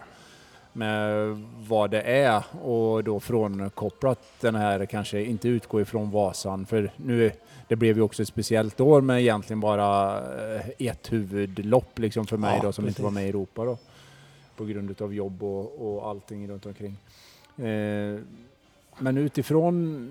[0.72, 1.26] med
[1.68, 7.30] vad det är och då frånkopplat den här, kanske inte utgå ifrån Vasan, för nu,
[7.68, 10.18] det blev ju också ett speciellt år med egentligen bara
[10.54, 13.04] eh, ett huvudlopp liksom för mig Ja, då som inte precis.
[13.04, 13.78] var med i Europa då.
[14.56, 16.96] På grund av jobb och, och allting runt omkring.
[17.56, 18.18] Eh,
[19.02, 20.08] men utifrån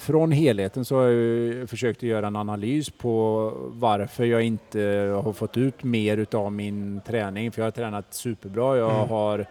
[0.00, 4.80] från helheten så har jag ju försökt att göra en analys på varför jag inte
[5.24, 7.52] har fått ut mer utav min träning.
[7.52, 8.76] För jag har tränat superbra.
[8.76, 9.08] Jag Mm.
[9.08, 9.46] har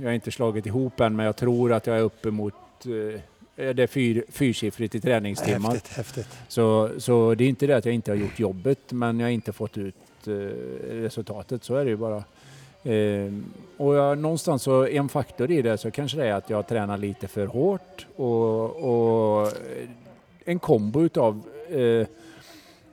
[0.00, 3.20] jag har inte slagit ihop än men jag tror att jag är uppe mot eh,
[3.56, 5.70] det är fyr, fyrsiffrigt i träningstimmar.
[5.70, 6.38] Häftigt, häftigt.
[6.48, 9.30] Så, så det är inte det att jag inte har gjort jobbet men jag har
[9.32, 9.94] inte fått ut
[10.26, 10.32] eh,
[10.90, 11.64] resultatet.
[11.64, 12.24] Så är det ju bara.
[12.82, 13.32] Eh,
[13.76, 16.98] och jag, någonstans så en faktor i det så kanske det är att jag tränar
[16.98, 19.88] lite för hårt och, och eh,
[20.44, 22.06] en kombo utav eh,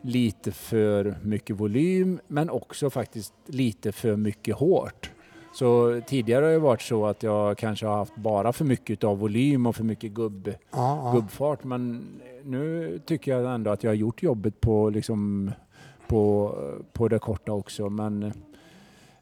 [0.01, 5.09] lite för mycket volym men också faktiskt lite för mycket hårt.
[5.55, 9.17] Så tidigare har det varit så att jag kanske har haft bara för mycket av
[9.19, 12.07] volym och för mycket gubb, Ja, gubbfart men
[12.43, 15.51] nu tycker jag ändå att jag har gjort jobbet på, liksom,
[16.07, 16.55] på,
[16.93, 17.89] på det korta också.
[17.89, 18.23] Men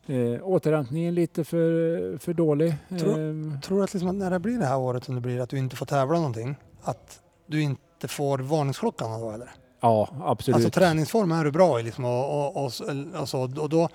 [0.06, 2.76] eh, återhämtningen lite för, för dålig.
[2.90, 3.10] Tror-
[3.54, 5.50] Eh, Tror du att liksom när det blir det här året som det blir, att
[5.50, 9.50] du inte får tävla någonting, att du inte får varningsklockan då eller?
[9.82, 10.56] ja, absolut.
[10.56, 12.72] Alltså träningsform är du bra i liksom och, och, och,
[13.16, 13.90] alltså, och då,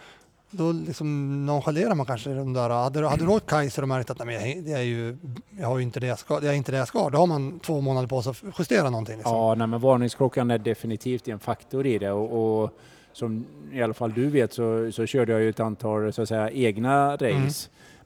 [0.50, 2.70] då liksom nonchalerar man kanske de där.
[2.70, 5.16] Hade, du- hade du åkt Kaiser och märkt att nej, jag, det är ju,
[5.58, 7.26] jag har ju inte det jag ska, det är inte det jag ska, då har
[7.26, 9.16] man två månader på sig att justera någonting.
[9.16, 9.36] Liksom.
[9.36, 12.70] Ja, nej, men varningsklockan är definitivt en faktor i det och, och
[13.18, 16.28] som i alla fall du vet så, så körde jag ju ett antal så att
[16.28, 17.26] säga, egna race.
[17.28, 17.48] Mm.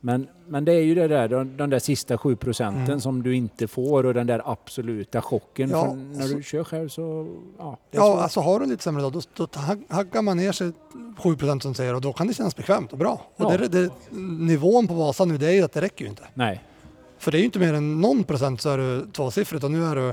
[0.05, 3.01] Men, men det är ju det där, de, de där sista sju procenten Mm.
[3.01, 5.71] som du inte får och den där absoluta chocken.
[5.71, 7.37] Ja, när så- du kör själv så...
[7.59, 9.47] Ja, Ja, alltså har du en lite sämre dag, då, då
[9.89, 10.73] haggar man ner sig
[11.19, 13.27] 7 procent som säger och då kan det kännas bekvämt och bra.
[13.37, 13.59] Och Ja.
[13.59, 13.91] det, det,
[14.39, 16.23] nivån på Vasa nu, det är ju att det räcker ju inte.
[16.35, 16.63] Nej,
[17.19, 19.85] För det är ju inte mer än någon procent så är du tvåsiffrigt och nu
[19.85, 20.13] är du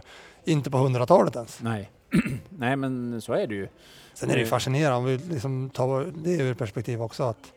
[0.52, 1.60] inte på hundratalet ens.
[1.62, 1.90] nej.
[2.50, 3.68] nej, men så är det ju.
[4.20, 4.50] Sen är det ju Mm.
[4.50, 7.54] fascinerande om vi liksom tar det ur perspektiv också att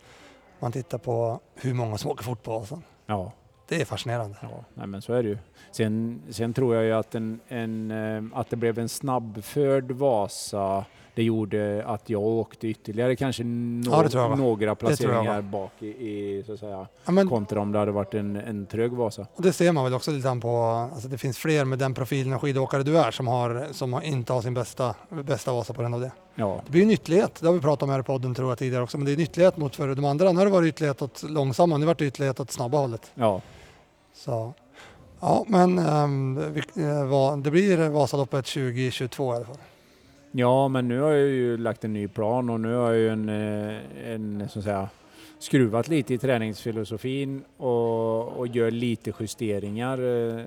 [0.60, 2.82] man tittar på hur många som åker på Vasan.
[3.06, 3.32] Ja,
[3.68, 4.36] Det är fascinerande.
[4.42, 5.38] ja nej, men så är det ju.
[5.72, 10.84] Sen, sen tror jag ju att, en, en, eh, att det blev en snabbförd Vasa
[11.14, 16.52] det gjorde att jag åkte ytterligare kanske nå- Ja, några placeringar bak i, i så
[16.52, 19.26] att säga, Ja, men, kontra om det hade varit en, en trög Vasa.
[19.34, 20.56] och det ser man väl också lite på,
[20.92, 24.32] alltså det finns fler med den profilen av skidåkare du är som, har, som inte
[24.32, 26.12] har sin bästa, bästa Vasa på grund av det.
[26.34, 28.58] Ja, Det blir en ytterlighet, det har vi pratat om här i podden tror jag
[28.58, 30.32] tidigare också, men det är en ytterlighet mot för de andra.
[30.32, 33.10] Nu har det varit ytterlighet åt långsamma, nu har det varit ytterlighet åt snabba hållet.
[33.14, 33.40] ja,
[34.14, 34.52] Så,
[35.20, 35.76] ja, men
[36.54, 36.62] vi,
[37.10, 39.56] va- det blir Vasaloppet 2022 i alla fall.
[40.32, 43.08] Ja, men nu har jag ju lagt en ny plan och nu har jag ju
[43.08, 44.88] en, eh, en så att säga,
[45.38, 50.44] skruvat lite i träningsfilosofin och, och gör lite justeringar eh,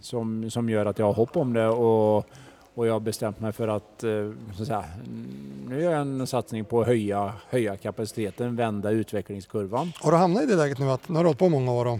[0.00, 2.26] som, som gör att jag har hopp om det och,
[2.74, 4.84] och jag har bestämt mig för att, eh, så att säga,
[5.68, 9.92] nu gör jag en satsning på att höja, höja kapaciteten, vända utvecklingskurvan.
[10.00, 11.86] Har du hamnat i det läget nu att, nu har du hållit på många år
[11.86, 11.98] och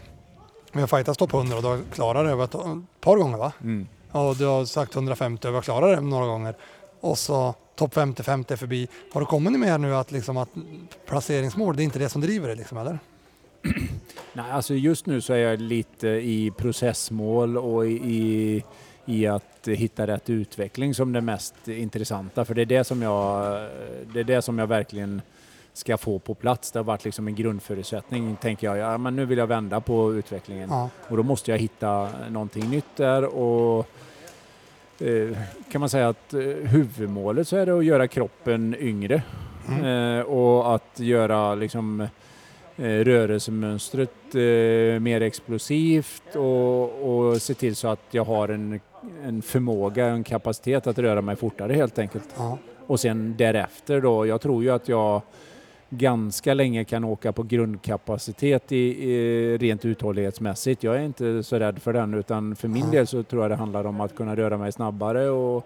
[0.72, 3.38] vi har fightats topp 100 och du har klarat det över ett ett par gånger
[3.38, 3.52] va?
[3.60, 3.86] Mm.
[4.12, 6.54] Och du har sagt 150 och vi har klarat det några gånger.
[7.00, 8.88] Och så topp 50-50 förbi.
[9.12, 10.48] Har du kommit med nu att, liksom, att
[11.06, 12.98] placeringsmål, det är inte det som driver det liksom, eller?
[14.32, 18.64] Nej, alltså just nu så är jag lite i processmål och i, i,
[19.06, 22.44] i att hitta rätt utveckling som det mest intressanta.
[22.44, 23.44] För det är det som jag,
[24.12, 25.22] det är det som jag verkligen
[25.72, 26.70] ska få på plats.
[26.70, 28.78] Det har varit liksom en grundförutsättning, tänker jag.
[28.78, 30.68] Ja, men nu vill jag vända på utvecklingen.
[30.70, 30.88] Ja.
[31.08, 33.86] Och då måste jag hitta någonting nytt där och
[34.98, 35.36] eh,
[35.70, 39.22] kan man säga att eh, huvudmålet så är det att göra kroppen yngre
[39.68, 40.18] Mm.
[40.18, 42.00] eh, och att göra liksom
[42.76, 46.82] eh, rörelsemönstret eh, mer explosivt och,
[47.30, 48.80] och se till så att jag har en,
[49.24, 52.28] en förmåga, en kapacitet att röra mig fortare helt enkelt.
[52.36, 52.58] Ja.
[52.86, 55.22] Och sen därefter då, jag tror ju att jag
[55.96, 58.76] ganska länge kan åka på grundkapacitet i,
[59.10, 60.82] i, rent uthållighetsmässigt.
[60.82, 63.56] Jag är inte så rädd för den utan för min del så tror jag det
[63.56, 65.56] handlar om att kunna röra mig snabbare och,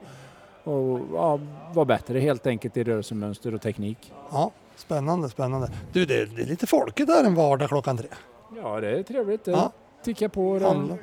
[0.65, 1.41] och ja,
[1.75, 4.13] vara bättre helt enkelt i rörelsemönster och teknik.
[4.33, 5.71] Ja, spännande, spännande.
[5.93, 8.09] Du, det är, det är lite folkigt där en vardag klockan tre.
[8.63, 9.45] Ja, det är trevligt.
[9.45, 9.73] Det Ja.
[10.05, 10.59] tickar på.
[10.59, 10.97] Handla.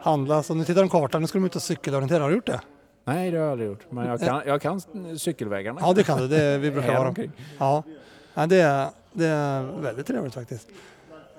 [0.00, 0.42] Handla.
[0.42, 2.22] Så nu tittar de kartan, nu ska de ut och cykelorientera.
[2.22, 2.60] Har du gjort det?
[3.04, 3.86] Nej, det har jag aldrig gjort.
[3.90, 4.80] Men jag kan, jag kan
[5.18, 5.80] cykelvägarna.
[5.82, 6.28] Ja, det kan du.
[6.28, 7.08] Det, vi brukar vara.
[7.08, 7.30] omkring.
[7.58, 7.82] Ja,
[8.40, 10.68] ja det, är, det är väldigt trevligt faktiskt.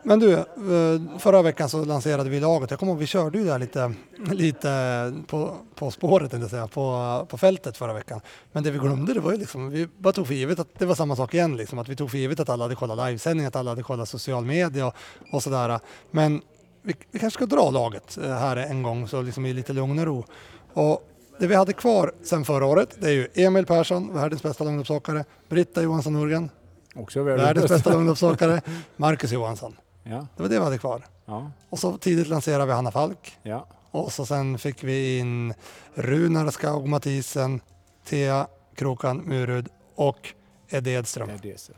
[0.03, 2.69] Men du, eh, förra veckan så lanserade vi laget.
[2.69, 3.93] Jag kommer ihåg vi körde ju där lite,
[4.31, 8.21] lite på, på spåret, inte säga, på, på fältet förra veckan.
[8.51, 10.85] Men det vi glömde det var ju liksom, vi bara tog för givet att det
[10.85, 11.57] var samma sak igen.
[11.57, 14.09] Liksom, att vi tog för givet att alla hade kollat livesändning, att alla hade kollat
[14.09, 14.95] social media och,
[15.31, 15.79] och sådär.
[16.11, 16.41] Men
[16.81, 19.99] vi, vi kanske ska dra laget eh, här en gång så liksom i lite lugn
[19.99, 20.25] och ro.
[20.73, 21.07] Och
[21.39, 25.25] det vi hade kvar sen förra året, det är ju Emil Persson, världens bästa långloppsåkare,
[25.49, 26.49] Britta Johansson Norgren,
[26.95, 28.61] Också världens bästa långloppsåkare,
[28.97, 29.75] Marcus Johansson.
[30.03, 31.05] Ja, Det var det vi hade kvar.
[31.25, 33.37] ja, Och så tidigt lanserade vi Hanna Falk.
[33.43, 33.67] ja.
[33.93, 35.53] Och så sen fick vi in
[35.93, 37.61] Runar Skaug Mathisen,
[38.05, 40.33] Thea Krokan Murud och
[40.69, 41.29] Eddie Edström.
[41.41, 41.59] Det.
[41.59, 41.73] så.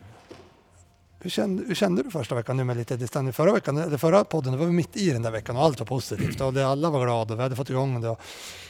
[1.20, 3.36] Hur kände, hur kände du första veckan nu med lite distans?
[3.36, 5.86] Förra veckan, eller förra podden, var vi mitt i den där veckan och allt var
[5.86, 8.20] positivt och det, alla var glada och vi hade fått igång det och,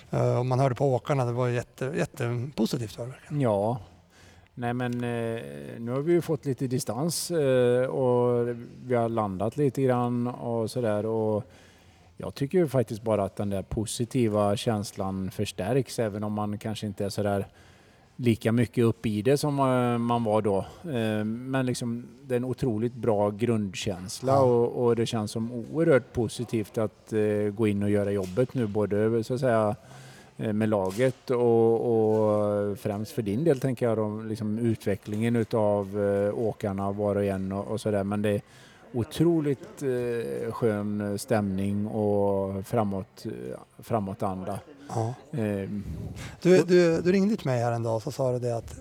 [0.10, 3.42] eh, och man hörde på åkarna, det var jätte, jättepositivt förra veckan.
[3.42, 3.80] Ja,
[4.56, 5.42] nej men eh,
[5.80, 8.48] nu har vi ju fått lite distans eh, och
[8.86, 11.06] vi har landat lite grann och sådär.
[11.06, 11.44] Och
[12.18, 16.88] jag tycker ju faktiskt bara att den där positiva känslan förstärks även om man kanske
[16.88, 17.48] inte är sådär
[18.16, 20.66] lika mycket upp i det som eh, man var då.
[21.26, 26.78] Men liksom det är en otroligt bra grundkänsla och, och det känns som oerhört positivt
[26.78, 27.14] att
[27.54, 29.76] gå in och göra jobbet nu både så att säga
[30.54, 36.40] med laget och, och främst för din del tänker jag då, liksom utvecklingen utav eh,
[36.40, 38.42] åkarna var och en och, och sådär men det är
[38.94, 44.60] otroligt eh, skön stämning och framåt, eh, framåtanda.
[44.90, 45.14] Ja.
[45.32, 45.70] Eh,
[46.42, 48.80] Du, du, du ringde till mig här en dag och så sa du det att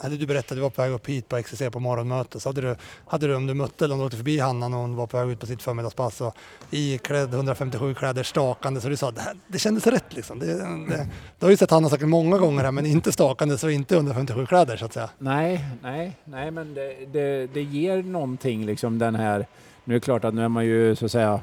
[0.00, 2.40] eller du berättade att du var på väg upp hit på XCC på morgonmöte.
[2.40, 4.78] Så hade du, hade du, om du mötte eller om du åkte förbi Hanna när
[4.78, 6.36] hon var på väg ut på sitt förmiddagspass och
[6.70, 10.38] iklädd 157 kläder stakande så du sa det, här, det kändes rätt liksom.
[10.38, 11.08] Det, det,
[11.38, 14.46] du har ju sett Hanna säkert många gånger här men inte stakande så inte 157
[14.46, 15.10] kläder så att säga.
[15.18, 19.46] Nej, nej, nej men det, det, det ger någonting liksom den här,
[19.84, 21.40] nu är det klart att nu är man ju så att säga,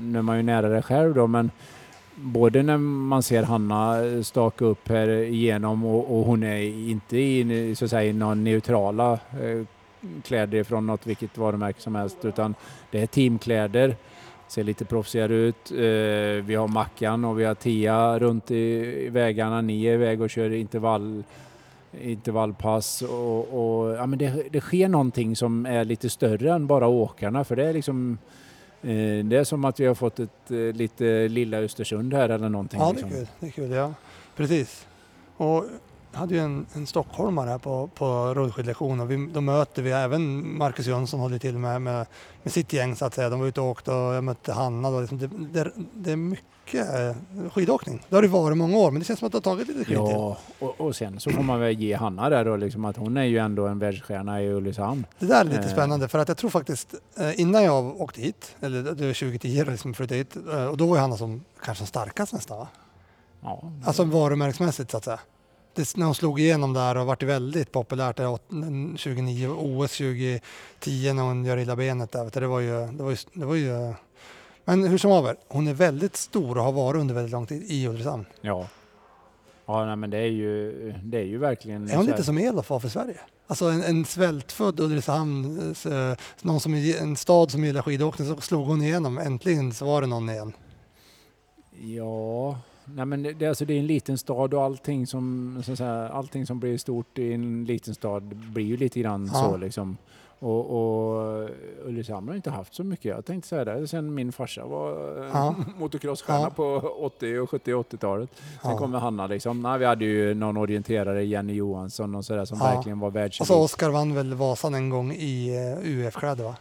[0.00, 1.50] nu är man ju nära det själv då men
[2.16, 7.74] både när man ser Hanna staka upp här igenom och, och hon är inte i,
[7.74, 9.66] så att säga, någon neutrala eh,
[10.24, 12.54] kläder från något vilket varumärke som helst utan
[12.90, 13.96] det är teamkläder,
[14.48, 15.70] ser lite proffsigare ut.
[15.70, 18.56] Eh, vi har Mackan och vi har Tia runt i,
[19.06, 21.22] i vägarna, ni är iväg och kör intervall
[22.00, 26.86] intervallpass och, och ja, men det, det sker någonting som är lite större än bara
[26.86, 28.18] åkarna för det är liksom
[28.80, 32.80] det är som att vi har fått ett eh, lite lilla Östersund här eller någonting.
[32.80, 33.10] Ja, det är liksom.
[33.10, 33.26] kul.
[33.40, 33.94] Det är kul, ja.
[34.36, 34.86] Precis.
[35.36, 35.64] Och
[36.12, 39.90] jag hade ju en, en stockholmare här på, på rullskidlektion och vi, då möter vi
[39.90, 42.06] även Marcus Jönsson håller till med, med,
[42.42, 43.30] med sitt gäng så att säga.
[43.30, 44.90] De var ute och åkte och jag mötte Hanna.
[44.90, 45.00] Då.
[45.00, 47.16] Liksom det, det, det är mycket eh,
[47.52, 48.02] skidåkning.
[48.08, 49.84] Det har det varit många år men det känns som att det har tagit lite
[49.84, 49.96] skid.
[49.96, 53.16] Ja, och, och sen så får man väl ge Hanna där då liksom att hon
[53.16, 55.06] är ju ändå en världsstjärna i Ulricehamn.
[55.18, 55.68] Det där är lite Eh.
[55.72, 59.62] spännande för att jag tror faktiskt eh, innan jag åkte hit, eller det var 2010
[59.64, 60.36] då liksom flyttade hit,
[60.70, 62.68] och då var ju Hanna som kanske som starkast nästan va?
[63.42, 65.20] Ja, Alltså varumärkesmässigt så att säga.
[65.74, 69.90] Det, när hon slog igenom där och vart det väldigt populärt där, åt- 2009, OS
[69.96, 72.24] 2010 när hon gör illa benet där.
[72.24, 73.94] vet du, Det var ju, det var ju, det var ju
[74.66, 77.62] men hur som haver, hon är väldigt stor och har varit under väldigt lång tid
[77.62, 78.24] i Ulricehamn.
[78.40, 78.66] ja.
[79.68, 81.90] Ja, nej, men det är ju, det är ju verkligen...
[81.90, 83.20] Är hon lite som Elof var för Sverige?
[83.46, 88.66] Alltså en, en svältfödd Ulricehamn, eh, någon som, en stad som gillar skidåkning, så slog
[88.66, 89.18] hon igenom.
[89.18, 90.52] Äntligen så var det någon igen.
[91.80, 95.72] Ja, nej men det, det, alltså det är en liten stad och allting som, så
[95.72, 99.42] att säga, allting som blir stort i en liten stad blir ju lite grann Ja.
[99.42, 99.96] så liksom.
[100.38, 101.48] Och, och
[101.84, 103.04] Ulricehamn har inte haft så mycket.
[103.04, 104.90] Jag tänkte säga det sen min farsa var
[105.24, 105.54] eh, Ja.
[105.78, 106.50] motocrossstjärna Ja.
[106.50, 108.30] på 80 och 70 och 80-talet.
[108.62, 108.78] Sen Ja.
[108.78, 109.62] kommer Hanna liksom.
[109.62, 112.64] Nej, vi hade ju någon orienterare, Jenny Johansson och sådär som Ja.
[112.74, 113.40] verkligen var världselit.
[113.50, 115.50] Och så Oskar vann väl Vasan en gång i
[115.82, 116.54] uh, UF-kläder va?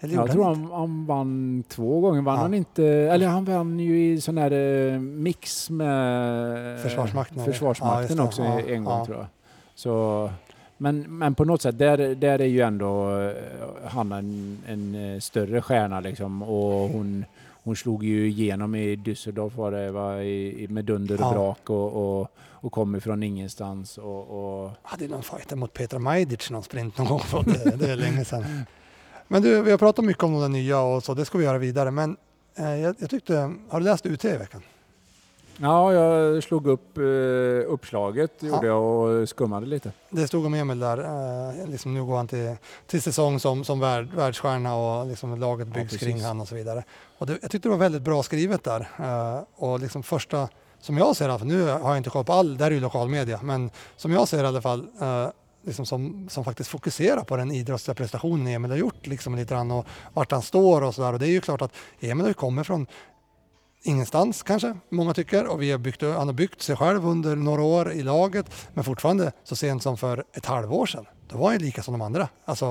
[0.00, 2.22] Eller Jag tror han han, vann två gånger.
[2.22, 2.40] Vann Ja.
[2.42, 2.84] han inte?
[2.86, 7.38] Eller han vann ju i sån här eh, mix med Försvarsmakten?
[7.38, 8.22] Ja, Försvarsmakten det.
[8.22, 9.04] också Ja, en gång ja.
[9.06, 9.26] tror jag.
[9.74, 10.30] Så,
[10.78, 13.32] Men, men på något sätt, där, där är ju ändå eh,
[13.88, 17.24] Hanna en, en eh, större stjärna liksom och hon,
[17.64, 21.32] hon slog ju igenom i Düsseldorf var det va, i, med dunder och Ja.
[21.32, 26.50] brak och, och, och kom ifrån ingenstans och, och hade någon fight mot Petra Majdic
[26.50, 27.20] någon sprint någon gång.
[27.44, 28.44] Det, det är länge sedan.
[29.28, 31.58] Men du, vi har pratat mycket om de nya och så, det ska vi göra
[31.58, 31.90] vidare.
[31.90, 32.16] Men
[32.58, 34.62] eh, jag, jag tyckte, har du läst UT i veckan?
[35.56, 37.02] Ja, jag slog upp eh,
[37.72, 38.46] uppslaget Ja.
[38.48, 39.92] gjorde jag och skummade lite.
[40.10, 40.98] Det stod om Emil där,
[41.60, 45.68] eh, liksom nu går han till, till säsong som, som värld, världsstjärna och liksom laget
[45.68, 46.08] Ja, byggs precis.
[46.08, 46.84] kring han och så vidare.
[47.18, 48.80] Och det, jag tyckte det var väldigt bra skrivet där.
[48.98, 50.48] Eh, och liksom första,
[50.80, 52.80] som jag ser det, för nu har jag inte koll på all, där är ju
[52.80, 55.26] lokalmedia, men som jag ser det i alla fall, eh,
[55.66, 59.70] liksom som, som faktiskt fokuserar på den idrottsliga prestationen Emil har gjort liksom lite grann
[59.70, 61.12] och vart han står och sådär.
[61.12, 62.86] Och det är ju klart att Emil har ju kommit från
[63.84, 65.46] ingenstans kanske, många tycker.
[65.46, 68.46] Och vi har byggt, han har byggt sig själv under några år i laget.
[68.74, 71.92] Men fortfarande så sent som för ett halvår sedan, då var han ju lika som
[71.92, 72.28] de andra.
[72.44, 72.66] Alltså,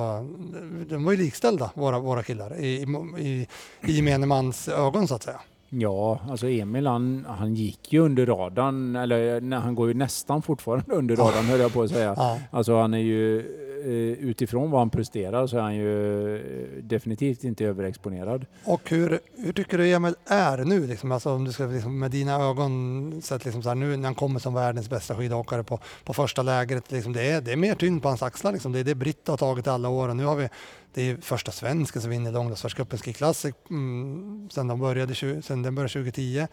[0.90, 2.86] de var ju likställda, våra, våra killar, i,
[3.18, 3.48] i,
[3.82, 5.40] i gemene mans ögon så att säga.
[5.76, 10.96] Ja, alltså Emil han, han gick ju under radarn, eller han går ju nästan fortfarande
[10.96, 12.14] under radarn höll jag på att säga.
[12.18, 12.40] Ja.
[12.52, 13.40] Alltså han är ju,
[13.86, 18.46] eh, utifrån vad han presterar så är han ju eh, definitivt inte överexponerad.
[18.66, 20.88] Och hur, hur tycker du Emil är nu?
[20.88, 21.12] Liksom?
[21.12, 24.16] Alltså, om du ska liksom, med dina ögon sett liksom så här, nu när han
[24.16, 26.92] kommer som världens bästa skidåkare på, på första lägret.
[26.92, 28.52] Liksom, det, är, det är mer tyngd på hans axlar.
[28.52, 28.72] Liksom.
[28.72, 30.10] Det är det Britta har tagit alla år.
[30.10, 30.50] Och nu har vi,
[30.94, 35.76] det är första svensken som vinner långloppsvärldscupen Ski Classic mm, sen, de började, sen den
[35.76, 36.48] började 2010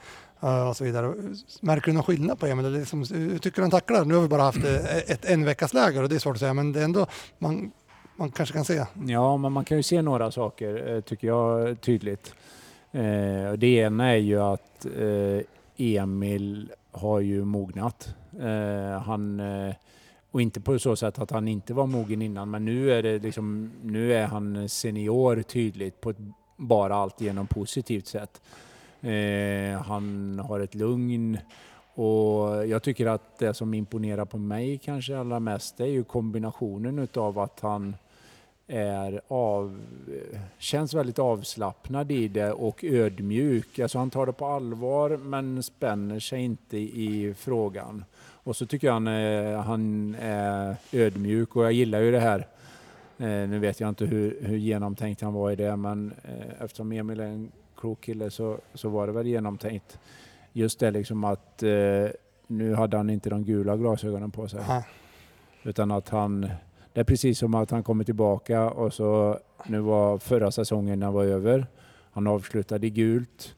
[0.45, 1.15] uh, eh, och så vidare.
[1.61, 2.73] Märker du någon skillnad på Emil?
[2.73, 4.05] Liksom, hur tycker du han tacklar?
[4.05, 6.37] Nu har vi bara haft eh, ett, ett en veckas läger och det är svårt
[6.37, 7.07] att säga men det är ändå,
[7.39, 7.73] man,
[8.17, 8.85] man kanske kan se.
[9.07, 12.35] Ja, men man kan ju se några saker eh, tycker jag tydligt.
[12.93, 15.41] Eh, det ena är ju att eh,
[15.77, 18.15] Emil har ju mognat.
[18.41, 19.41] Eh, han,
[20.31, 23.19] och inte på så sätt att han inte var mogen innan, men nu är det
[23.19, 26.17] liksom, nu är han senior tydligt på ett
[26.57, 28.41] bara alltigenom positivt sätt.
[29.01, 31.39] Eh, han har ett lugn
[31.95, 36.99] och jag tycker att det som imponerar på mig kanske allra mest är ju kombinationen
[36.99, 37.97] utav att han
[38.67, 39.81] är av,
[40.59, 43.79] känns väldigt avslappnad i det och ödmjuk.
[43.79, 48.05] Alltså han tar det på allvar men spänner sig inte i frågan.
[48.43, 49.07] Och så tycker jag han
[49.65, 52.47] han är ödmjuk och jag gillar ju det här.
[53.21, 56.93] Eh, nu vet jag inte hur, hur genomtänkt han var i det men eh, eftersom
[56.93, 59.99] Emil är en klok kille så, så var det väl genomtänkt.
[60.53, 62.09] Just det liksom att eh,
[62.47, 64.61] nu hade han inte de gula glasögonen på sig.
[64.69, 64.83] Ja.
[65.63, 66.41] Utan att han,
[66.93, 71.07] det är precis som att han kommer tillbaka och så, nu var förra säsongen när
[71.07, 71.67] den var över.
[72.13, 73.55] Han avslutade i gult.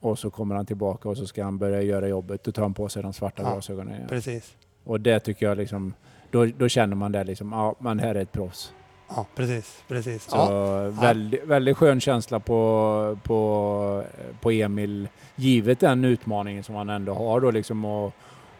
[0.00, 2.44] Och så kommer han tillbaka och så ska han börja göra jobbet.
[2.44, 4.08] Då tar han på sig de svarta Ja, glasögonen igen.
[4.08, 4.56] Precis.
[4.84, 5.94] Och det tycker jag liksom,
[6.30, 8.72] då, då känner man det liksom, ja men här är ett proffs.
[9.16, 9.82] Ja, precis.
[9.88, 10.24] precis.
[10.24, 10.80] Så Ja.
[10.88, 14.04] väldigt, väldigt skön känsla på, på,
[14.40, 18.12] på Emil, givet den utmaningen som han ändå har då liksom att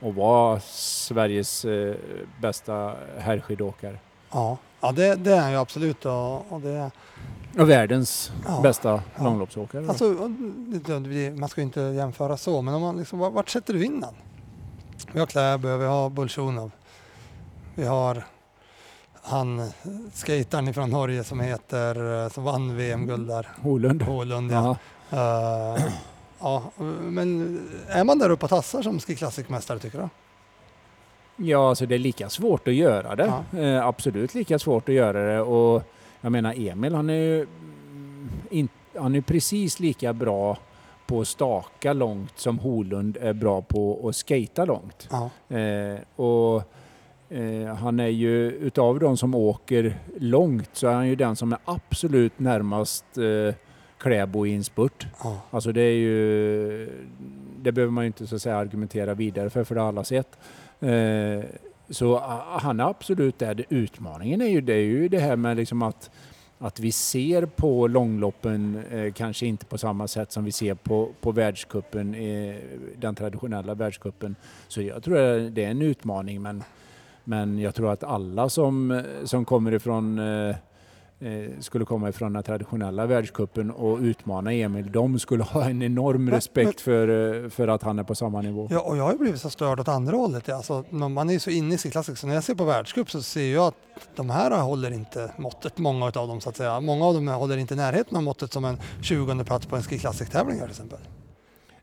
[0.03, 1.95] att vara Sveriges eh,
[2.41, 3.99] bästa herrskidåkare.
[4.33, 6.07] Ja, ja det, det är han ju absolut.
[6.07, 6.91] Och, och det,
[7.59, 9.25] Och världens Ja, bästa ja.
[9.25, 9.89] långloppsåkare.
[9.89, 10.05] alltså,
[11.37, 14.15] man ska ju inte jämföra så, men om man liksom, vart sätter du in han?
[15.13, 16.71] Vi har Kläbo, vi har Bolsjunov.
[17.75, 18.25] Vi har
[19.23, 19.71] han
[20.13, 23.49] skataren från Norge som heter, som vann VM-guld där.
[23.63, 24.03] Holund.
[24.03, 24.77] Hålund, ja.
[25.11, 25.83] Eh,
[26.41, 26.63] ja.
[27.01, 30.09] Men är man där uppe och tassar som Ski Classic-mästare tycker du?
[31.41, 33.33] Ja, alltså det är lika svårt att göra det.
[33.59, 35.41] Eh, absolut lika svårt att göra det.
[35.41, 35.83] Och
[36.21, 40.59] jag menar Emil, han är ju mm, in, han är precis lika bra
[41.07, 45.09] på att staka långt som Holund är bra på att skata långt.
[45.11, 45.57] Ja.
[45.57, 46.63] Eh, och
[47.29, 51.53] eh, han är ju utav de som åker långt så är han ju den som
[51.53, 53.55] är absolut närmast eh,
[53.99, 55.07] Kläbo i en spurt.
[55.25, 55.41] ja.
[55.51, 56.87] Alltså det är ju,
[57.57, 60.39] det behöver man ju inte så säga argumentera vidare för, för det har alla sett.
[60.81, 61.45] Eh,
[61.91, 62.19] så
[62.61, 63.65] han är absolut där.
[63.69, 66.11] Utmaningen är ju det, är ju det här med liksom att,
[66.59, 71.09] att vi ser på långloppen eh, kanske inte på samma sätt som vi ser på,
[71.21, 72.57] på världscupen, eh,
[72.97, 74.37] den traditionella världscupen.
[74.69, 76.63] Så jag tror att det är en utmaning men,
[77.25, 80.57] men jag tror att alla som, som kommer ifrån eh,
[81.61, 86.35] skulle komma ifrån den traditionella världscupen och utmana Emil, de skulle ha en enorm Men-
[86.35, 88.69] respekt för, eh, för att han är på samma nivå.
[88.71, 90.49] Ja, och jag har ju blivit så störd åt andra hållet.
[90.49, 93.11] Alltså, man är ju så inne i sin klassiker, så när jag ser på världscup
[93.11, 93.75] så ser jag att
[94.17, 96.81] de här håller inte måttet, många av dem så att säga.
[96.81, 99.99] Många av dem håller inte närheten av måttet som en 20 plats på en Ski
[99.99, 100.99] Classic-tävling till exempel.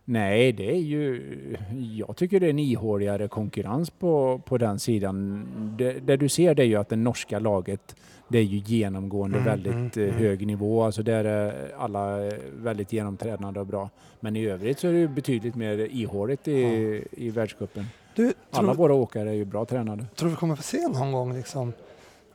[0.09, 1.57] Nej, det är ju...
[1.97, 5.45] Jag tycker det är en ihåligare konkurrens på, på den sidan.
[5.77, 7.95] Det, det du ser det är ju att det norska laget,
[8.27, 10.27] det är ju genomgående Mm, väldigt mm, eh, mm.
[10.27, 10.83] hög nivå.
[10.83, 13.89] Alltså där är alla eh, väldigt genomtränade och bra.
[14.19, 17.85] Men i övrigt så är det ju betydligt mer ihåligt i, i världscupen.
[18.15, 20.05] Du, Alla våra åkare är ju bra tränade.
[20.15, 21.73] tror vi kommer få se någon gång liksom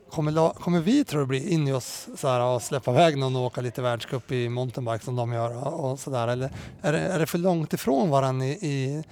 [0.09, 3.35] Kommer, kommer vi, tror du, bli in i oss så här, och släppa iväg någon
[3.35, 6.27] och åka lite världscup i mountainbike som de gör och, och sådär?
[6.27, 6.49] Eller
[6.81, 9.03] är det, är det för långt ifrån varandra i, i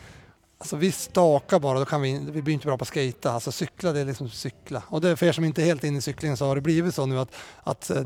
[0.61, 3.31] Alltså vi stakar bara, då kan vi, vi blir inte bra på att skata.
[3.31, 4.83] Alltså cykla, det är liksom cykla.
[4.87, 6.95] Och det, för er som inte är helt inne i cyklingen så har det blivit
[6.95, 8.03] så nu att, att eh,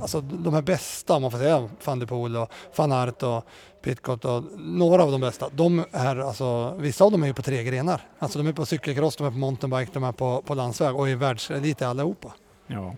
[0.00, 3.44] alltså de här bästa, om man får säga, van der Poel och van Aert och
[3.82, 7.42] Pitcott och några av de bästa, de är alltså, vissa av dem är ju på
[7.42, 8.08] tre grenar.
[8.18, 11.08] Alltså de är på cykelcross, de är på mountainbike, de är på, på landsväg och
[11.08, 12.32] är världselit allihopa.
[12.66, 12.94] Ja.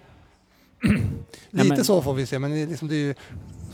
[1.51, 3.14] Lite men- så får vi se, men är liksom, det är ju,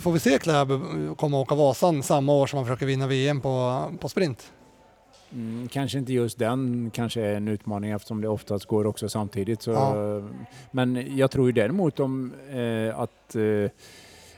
[0.00, 3.40] får vi se Kläbo komma och åka Vasan samma år som han försöker vinna VM
[3.40, 4.52] på, på sprint?
[5.34, 9.62] Mm, kanske inte just den kanske är en utmaning eftersom det oftast går också samtidigt.
[9.62, 10.22] Så, Ja.
[10.70, 13.70] Men jag tror ju däremot om eh, att, eh,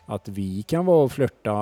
[0.06, 1.52] att vi kan vara och flörta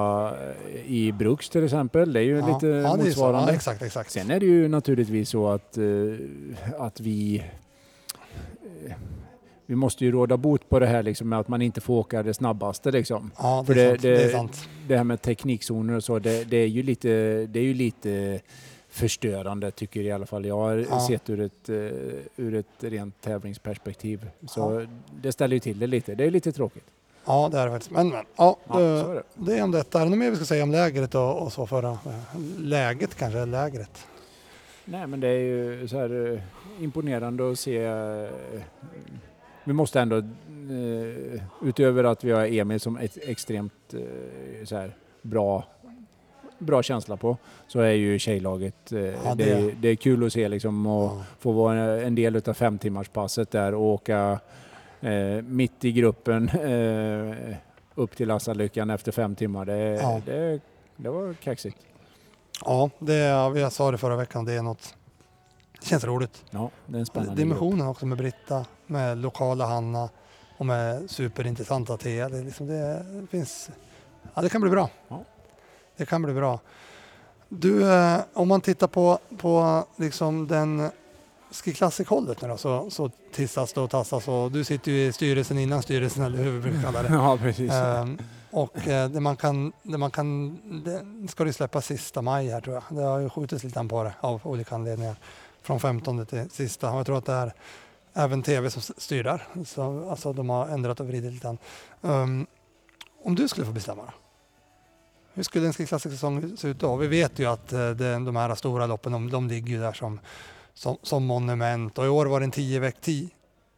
[0.75, 2.13] eh, i Bruks till exempel.
[2.13, 2.47] Det är ju ja.
[2.55, 3.51] lite ja, är motsvarande.
[3.53, 4.11] Ja, exakt, exakt.
[4.11, 5.85] Sen är det ju naturligtvis så att, eh,
[6.79, 7.43] att vi
[8.87, 8.93] eh,
[9.67, 12.23] vi måste ju råda bot på det här liksom med att man inte får åka
[12.23, 13.31] det snabbaste liksom.
[13.39, 14.03] ja, för det, är det- sant.
[14.03, 14.69] det är det- sant.
[14.89, 17.09] Det här med teknikzoner och så, det, det är ju lite,
[17.47, 18.41] det är ju lite
[18.93, 21.07] förstörande tycker i alla fall jag har Ja.
[21.09, 21.77] sett ur ett, eh,
[22.37, 24.29] ur ett rent tävlingsperspektiv.
[24.49, 24.87] Så
[25.23, 26.15] det ställer ju till det lite.
[26.15, 26.85] Det är lite tråkigt.
[27.25, 27.91] Ja, det är det faktiskt.
[27.91, 29.59] Men, men ja, Ja, det, är det.
[29.59, 30.01] är om detta.
[30.01, 31.99] Är det något mer vi ska säga om lägret och, och så förra?
[32.59, 34.07] Läget kanske, lägret.
[34.85, 37.85] Nej men det är ju så här eh, imponerande att se.
[37.85, 38.29] eh,
[39.65, 44.97] Vi måste ändå, eh, utöver att vi har Emil som ett extremt eh, så här,
[45.23, 45.65] bra,
[46.63, 47.37] bra känsla på,
[47.69, 50.87] så är ju tjejlaget, eh, Ja, det, det- är, det är kul att se liksom
[50.87, 51.25] och Ja.
[51.39, 54.41] få vara en del av fem timmars passet där och åka
[55.01, 57.57] eh, mitt i gruppen eh,
[57.95, 59.65] upp till Assalyckan efter fem timmar.
[59.65, 60.21] Det, Ja.
[60.27, 60.61] det,
[60.97, 61.77] det var kaxigt.
[62.65, 64.95] Ja, det jag sa det förra veckan, det är något.
[65.81, 66.45] Det känns roligt.
[66.51, 67.39] Ja, det är en spännande grupp.
[67.39, 70.09] Dimensionen också med Britta, med lokala Hanna
[70.59, 72.29] och med superintressanta Thea.
[72.29, 73.71] Det, liksom det finns,
[74.35, 74.91] ja det kan bli bra.
[75.09, 75.25] Ja.
[76.03, 76.61] Det kan bli bra.
[77.49, 80.91] Du, eh, om man tittar på, på liksom den
[81.51, 85.13] Ski Classic-hållet nu då, så, så tissas det och tassas och du sitter ju i
[85.13, 87.09] styrelsen innan styrelsen eller hur vi brukar kalla det.
[87.13, 87.73] Ja, precis.
[87.73, 88.19] Ehm,
[88.51, 92.61] och eh, det man kan, det man kan, det ska det släppas sista maj här
[92.61, 92.99] tror jag.
[92.99, 95.17] Det har ju skjutits lite på det av olika anledningar.
[95.63, 96.91] Från 15 till sista.
[96.91, 97.53] Och jag tror att det är
[98.15, 99.49] även tv som styr där.
[99.67, 101.57] Så, alltså de har ändrat och vridit lite.
[102.03, 102.47] Ehm,
[103.25, 104.22] om du skulle få bestämma då?
[105.35, 106.97] Hur skulle en Ski Classic-säsong se ut då?
[106.97, 110.21] Vi vet ju att eh, de här stora loppen, de, de ligger ju där som,
[110.75, 111.99] som, som monument.
[111.99, 113.29] Och i år var det en 10 veck, 10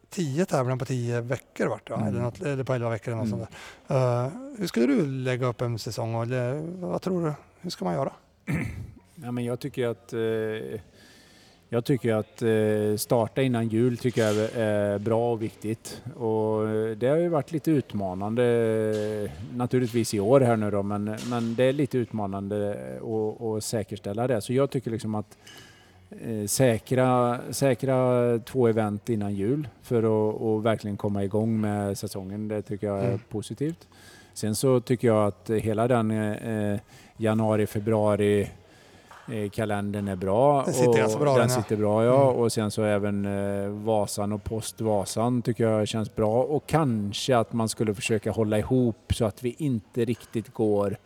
[0.09, 1.89] tio tävlingar på tio veckor vart?
[1.89, 2.03] Mm.
[2.07, 3.39] eller, något, eller på elva veckor eller något Mm.
[3.47, 4.25] sånt där.
[4.25, 6.21] Eh, hur skulle du lägga upp en säsong?
[6.21, 7.33] Eller vad tror du?
[7.61, 8.11] Hur ska man göra?
[9.23, 10.79] Ja, men jag tycker att eh,
[11.75, 16.01] jag tycker att eh, starta innan jul tycker jag är, är bra och viktigt.
[16.15, 18.43] Och eh, det har ju varit lite utmanande
[19.23, 22.77] eh, naturligtvis i år här nu då, men, men det är lite utmanande
[23.57, 24.41] att, säkerställa det.
[24.41, 25.37] Så jag tycker liksom att
[26.09, 32.47] eh, säkra, säkra två event innan jul för att och verkligen komma igång med säsongen.
[32.47, 33.19] Det tycker jag är Mm.
[33.29, 33.87] positivt.
[34.33, 36.79] Sen så tycker jag att hela den eh,
[37.17, 38.47] januari, februari eh,
[39.51, 40.63] kalendern är bra.
[40.65, 42.23] Den sitter och bra, Den den, sitter bra ja.
[42.23, 42.35] Mm.
[42.41, 46.43] Och sen så även eh, Vasan och Postvasan tycker jag känns bra.
[46.43, 50.97] Och kanske att man skulle försöka hålla ihop så att vi inte riktigt går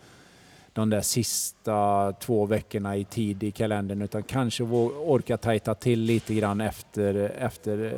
[0.73, 6.33] de där sista två veckorna i tid i kalendern utan kanske orka tajta till lite
[6.33, 7.93] grann efter, efter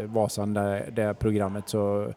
[0.00, 1.68] eh, Vasan, det, det programmet.
[1.68, 2.12] Så,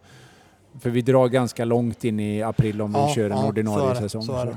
[0.80, 3.96] för vi drar ganska långt in i april om Ja, vi kör en ja, ordinarie
[3.96, 4.22] säsong.
[4.22, 4.56] så.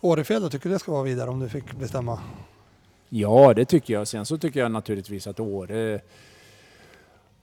[0.00, 2.18] Årefjäll, tycker du det ska vara vidare om du fick bestämma?
[3.08, 4.08] Ja, det tycker jag.
[4.08, 6.00] Sen så tycker jag naturligtvis att Åre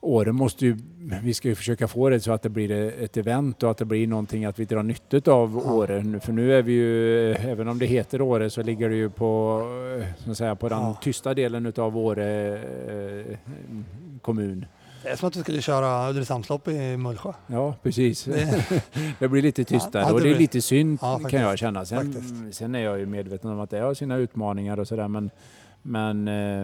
[0.01, 0.77] Åre måste ju,
[1.23, 3.85] vi ska ju försöka få det så att det blir ett event och att det
[3.85, 5.57] blir någonting att vi drar nytta av.
[5.57, 6.19] Åre.
[6.19, 9.61] För nu är vi ju, även om det heter Åre så ligger det ju på,
[10.17, 13.37] så att säga, på den tysta delen utav Åre eh,
[14.21, 14.65] kommun.
[15.07, 17.33] Det är som att du skulle köra Ulricehamnslopp i Mullsjö.
[17.47, 18.23] Ja, precis.
[18.23, 18.83] Det-
[19.19, 21.85] Det blir lite tystare Ja, och det det är lite synd Ja, kan jag känna.
[21.85, 22.55] Sen, Faktiskt.
[22.57, 25.29] sen är jag ju medveten om att det har sina utmaningar och sådär men,
[25.81, 26.61] men eh,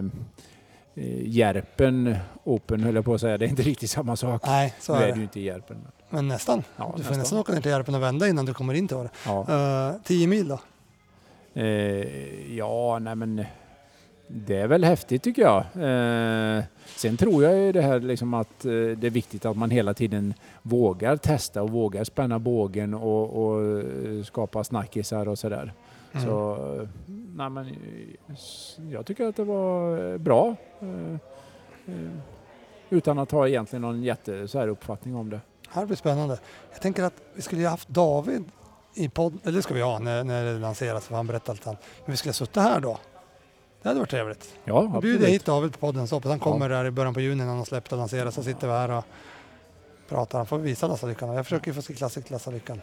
[0.95, 4.41] eh, Järpen Open höll jag på att säga, det är inte riktigt samma sak.
[4.45, 5.23] Nej, så nu är är det ju det.
[5.23, 5.77] inte Järpen.
[6.09, 6.63] Men nästan.
[6.77, 7.17] Ja, du får nästan.
[7.19, 9.09] nästan åka ner till Järpen och vända innan du kommer in till Åre.
[9.25, 9.45] Ja.
[9.95, 10.59] Uh, 10 mil då?
[11.61, 13.45] Eh, ja, nej men
[14.27, 15.57] det är väl häftigt tycker jag.
[15.57, 16.63] Eh,
[16.95, 19.93] sen tror jag ju det här liksom att eh, det är viktigt att man hela
[19.93, 25.73] tiden vågar testa och vågar spänna bågen och, och eh, skapa snackisar och sådär.
[26.13, 26.25] Mm.
[26.25, 26.89] Så eh,
[27.35, 30.55] nej men, eh, jag tycker att det var bra.
[30.79, 31.17] Eh,
[32.89, 35.41] utan att ha egentligen någon jätte så här uppfattning om det.
[35.63, 36.37] Det här blir spännande.
[36.71, 38.43] Jag tänker att vi skulle ju haft David
[38.95, 41.65] i podd, eller det ska vi ha när, när det lanseras för han berättar allt
[41.65, 41.75] han.
[42.05, 42.97] Men vi skulle ha suttit här då.
[43.83, 44.53] Det hade varit trevligt.
[44.65, 45.29] Ja, Då bjuder jag absolut.
[45.29, 47.57] hit David på podden så hoppas han kommer där i början på juni när han
[47.57, 49.03] har släppt och lanserat så sitter vi här och
[50.09, 50.37] pratar.
[50.39, 51.29] Han får visa Lassalyckan.
[51.33, 52.79] Jag försöker ju få se klassiskt Lassalyckan.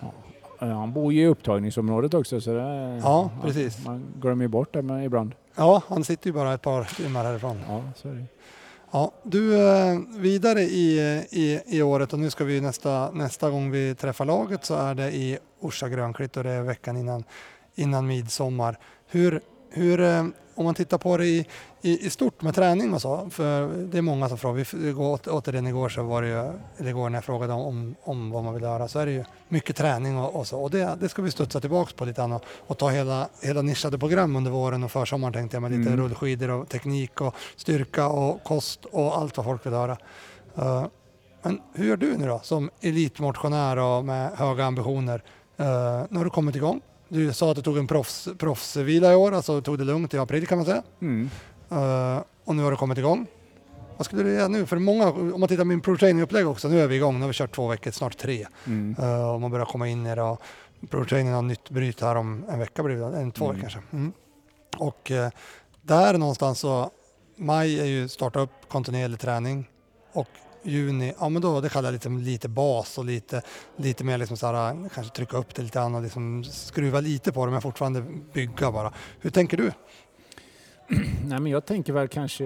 [0.59, 3.84] Ja, Han bor ju i upptagningsområdet också så det, Ja, precis.
[3.84, 5.34] Man glömmer ju bort det ibland.
[5.57, 7.61] Ja, han sitter ju bara ett par timmar härifrån.
[7.68, 8.24] Ja, så är det.
[8.92, 13.70] Ja, du, eh, vidare i, i, i året och nu ska vi nästa, nästa gång
[13.70, 17.24] vi träffar laget så är det i Orsa Grönklitt och det är veckan innan,
[17.74, 18.78] innan midsommar.
[19.07, 19.40] Hur,
[19.71, 21.47] hur, eh, om man tittar på det i,
[21.83, 24.95] i, i stort med träning och så, för det är många som frågar, vi
[25.31, 28.55] återigen igår så var det ju, eller igår när jag frågade om, om, vad man
[28.55, 31.23] vill göra så är det ju mycket träning och, och så och det, det ska
[31.23, 34.85] vi studsa tillbaks på lite grann och, och ta hela, hela nischade program under våren
[34.85, 36.01] och försommaren tänkte jag med lite Mm.
[36.01, 39.97] rullskidor och teknik och styrka och kost och allt vad folk vill höra.
[40.57, 40.87] Eh,
[41.43, 45.23] men hur gör du nu då som elitmotionär och med höga ambitioner?
[45.61, 45.66] Uh,
[46.11, 46.81] nu har du kommit igång.
[47.12, 50.18] Du sa att du tog en proffs, proffsvila i år, alltså tog det lugnt i
[50.18, 50.82] april kan man säga.
[51.00, 51.30] Mm.
[51.70, 53.26] Eh, och nu har du kommit igång.
[53.96, 54.66] Vad skulle du göra nu?
[54.66, 57.20] För många, om man tittar på min pro training-upplägg också, nu är vi igång, nu
[57.20, 58.46] har vi kört två veckor, snart tre.
[58.66, 58.96] Mm.
[59.04, 60.22] Uh, och man börjar komma in i det.
[60.22, 60.42] och
[60.90, 63.56] Pro training har nytt bryt här om en vecka blir det, en två Mm.
[63.56, 63.96] veckor kanske.
[63.96, 64.12] Mm.
[64.78, 65.30] Och eh,
[65.82, 66.90] där någonstans så,
[67.36, 69.68] maj är ju starta upp kontinuerlig träning
[70.12, 70.28] och
[70.62, 73.42] juni, ja men då det kallar jag lite, liksom lite bas och lite,
[73.76, 77.32] lite mer liksom så här, kanske trycka upp det lite grann och liksom skruva lite
[77.32, 78.92] på det men fortfarande bygga bara.
[79.20, 79.72] Hur tänker du?
[81.24, 82.44] Nej, men jag tänker väl kanske,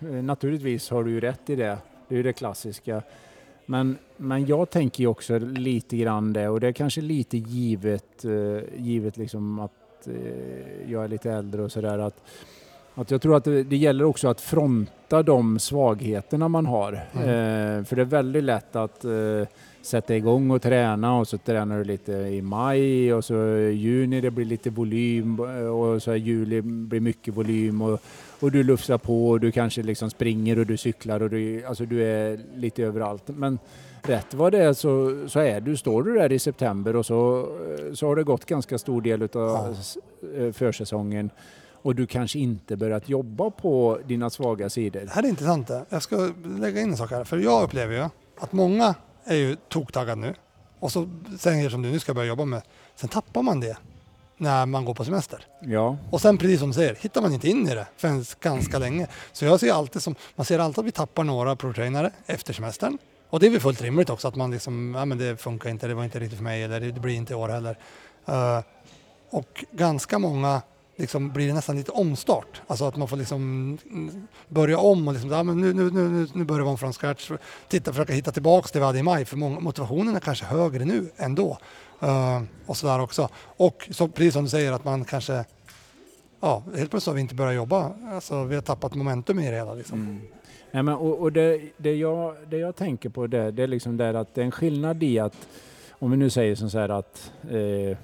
[0.00, 1.78] eh, naturligtvis har du ju rätt i det.
[2.08, 3.02] Det är ju det klassiska.
[3.66, 8.24] Men, men jag tänker ju också lite grann det och det är kanske lite givet,
[8.24, 11.98] eh, givet liksom att eh, jag är lite äldre och sådär.
[11.98, 12.22] Att,
[12.94, 16.92] att jag tror att det, det gäller också att fronta de svagheterna man har.
[17.14, 19.10] Eh, för det är väldigt lätt att eh,
[19.82, 23.34] sätta igång och träna och så tränar du lite i maj och så
[23.72, 25.40] juni det blir lite volym
[25.72, 28.00] och så juli blir mycket volym och,
[28.40, 31.84] och du lufsar på och du kanske liksom springer och du cyklar och du, alltså
[31.86, 33.22] du är lite överallt.
[33.26, 33.58] Men
[34.02, 37.48] rätt vad det är så, så är du, står du där i september och så,
[37.94, 40.52] så har det gått ganska stor del av Ja.
[40.52, 41.30] försäsongen
[41.84, 45.00] och du kanske inte börjat jobba på dina svaga sidor.
[45.00, 45.70] Det här är intressant.
[45.88, 47.24] Jag ska lägga in en sak här.
[47.24, 48.08] För jag upplever ju
[48.40, 50.34] att många är ju toktaggade nu.
[50.78, 51.08] Och så
[51.38, 52.62] säger som du, nu ska jag börja jobba med.
[52.96, 53.76] Sen tappar man det
[54.36, 55.46] när man går på semester.
[55.60, 58.78] Ja, Och sen precis som du säger, hittar man inte in i det förrän ganska
[58.78, 59.06] länge.
[59.32, 62.98] Så jag ser alltid som, man ser alltid att vi tappar några pro-trainare efter semestern.
[63.30, 65.86] Och det är väl fullt rimligt också att man liksom, ja men det funkar inte,
[65.86, 67.78] det var inte riktigt för mig eller det blir inte i år heller.
[68.26, 68.60] Eh,
[69.30, 70.62] och ganska många
[70.96, 72.62] liksom blir det nästan lite omstart.
[72.66, 76.26] Alltså att man får liksom mm, börja om och liksom, ja, men nu, nu, nu,
[76.34, 77.30] nu- börjar vi om från scratch.
[77.68, 81.10] Titta, försöka hitta tillbaks det vi hade i maj för motivationen är kanske högre nu
[81.16, 81.58] ändå.
[82.02, 83.28] Uh, och sådär också.
[83.56, 85.44] Och så, precis som du säger att man kanske
[86.44, 87.92] Ja, helt plötsligt har vi inte börjat jobba.
[88.12, 89.74] Alltså, vi har tappat momentum i det hela.
[89.74, 90.00] Liksom.
[90.00, 90.20] Mm.
[90.70, 93.96] Nej, men, och, och det, det, jag, det jag tänker på det, det är liksom
[93.96, 95.48] där att det är en skillnad i att
[95.90, 97.98] om vi nu säger som så här att eh,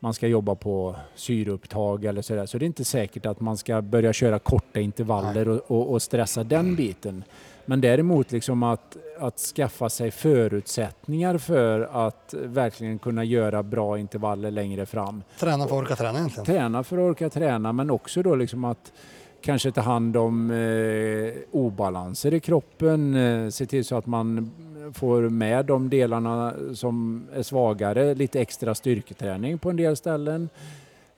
[0.00, 3.56] man ska jobba på syreupptag eller så där, så det är inte säkert att man
[3.56, 7.24] ska börja köra korta intervaller och, och, och stressa den biten.
[7.68, 14.50] Men däremot liksom att, att skaffa sig förutsättningar för att verkligen kunna göra bra intervaller
[14.50, 16.44] längre fram Träna för att orka träna egentligen.
[16.44, 18.92] träna för att orka träna men också då liksom att
[19.40, 24.50] kanske ta hand om eh, obalanser i kroppen, eh, se till så att man
[24.92, 30.48] får med de delarna som är svagare, lite extra styrketräning på en del ställen.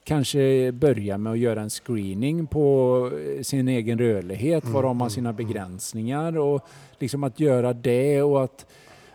[0.05, 3.11] Kanske börja med att göra en screening på
[3.43, 6.67] sin egen rörlighet, var har man sina begränsningar och
[6.99, 8.67] liksom att göra det och att,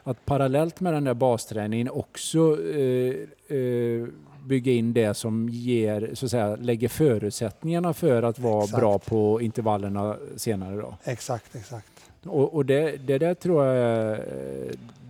[0.04, 3.16] att parallellt med den där basträningen också eh,
[3.58, 4.08] eh,
[4.46, 8.80] bygga in det som ger, så att säga, lägger förutsättningarna för att vara Exakt.
[8.80, 10.98] bra på intervallerna senare då.
[11.04, 11.88] Exakt, exakt.
[12.26, 14.20] Och, och det, det där tror jag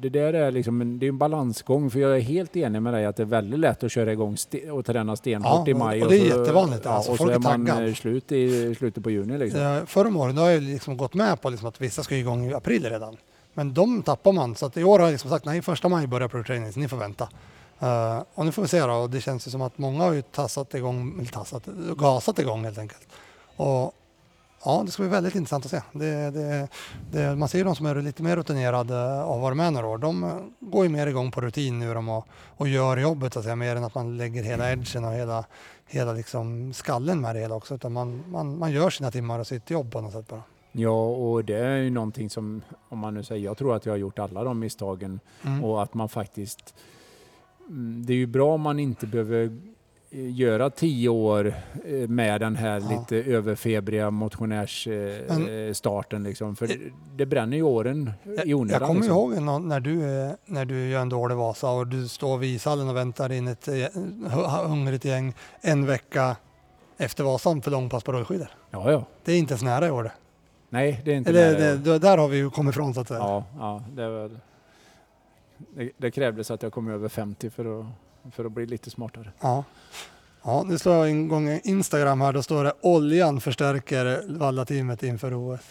[0.03, 2.93] det där är liksom en, det är en balansgång för jag är helt enig med
[2.93, 5.73] dig att det är väldigt lätt att köra igång ste, och träna stenhårt Ja, i
[5.73, 7.97] maj och det är så, jättevanligt, alltså, och så är man taggad.
[7.97, 9.81] slut i slutet på juni liksom.
[9.87, 12.53] Förra om året har jag liksom gått med på liksom att vissa ska igång i
[12.53, 13.17] april redan.
[13.53, 14.55] Men de tappar man.
[14.55, 16.79] Så att i år har jag liksom sagt nej, första maj börjar pro training, så
[16.79, 17.29] ni får vänta.
[17.83, 20.13] Eh, och nu får vi se då, och det känns ju som att många har
[20.13, 21.65] ju tassat igång, eller tassat,
[21.97, 23.07] gasat igång helt enkelt.
[23.55, 23.93] Och
[24.65, 25.81] ja, det ska bli väldigt intressant att se.
[25.91, 26.67] Det, det,
[27.11, 29.87] det, man ser ju de som är lite mer rutinerade och har varit med några
[29.87, 30.29] år, de eh,
[30.59, 32.27] går ju mer igång på rutin nu de och,
[32.57, 35.45] och gör jobbet så att säga, mer än att man lägger hela edgen och hela,
[35.87, 39.47] hela liksom skallen med det hela också, utan man, man, man gör sina timmar och
[39.47, 40.43] sitt jobb på något sätt bara.
[40.75, 43.93] Ja, och det är ju någonting som, om man nu säger, jag tror att jag
[43.93, 45.63] har gjort alla de misstagen Mm.
[45.63, 46.75] och att man faktiskt,
[48.05, 49.43] det är ju bra om man inte behöver
[50.11, 51.53] eh, göra tio år
[51.85, 52.99] eh, med den här Ja.
[52.99, 56.77] lite överfebriga motionärsstarten liksom, för det,
[57.15, 58.11] det bränner ju åren
[58.45, 58.79] i onödan.
[58.79, 59.17] jag kommer liksom.
[59.17, 62.89] ihåg när du, eh, när du gör en dålig Vasa och du står vid ishallen
[62.89, 66.35] och väntar in ett eh, hu- hungrigt gäng en vecka
[66.97, 68.47] efter Vasan för långpass på rullskidor.
[68.71, 69.05] Ja, ja.
[69.25, 70.11] Det är inte ens nära i år det.
[70.69, 71.75] Nej, det är inte Eller, nära.
[71.75, 73.19] det, där har vi ju kommit ifrån så att säga.
[73.19, 74.39] Ja, ja det, är väl,
[75.75, 77.85] det, det krävdes att jag kom över 50 för att,
[78.35, 79.31] för att bli lite smartare.
[79.41, 79.63] Ja.
[80.43, 82.33] Ja, nu slår jag igång Instagram här.
[82.33, 85.61] Då står det oljan förstärker Valla-teamet inför OS.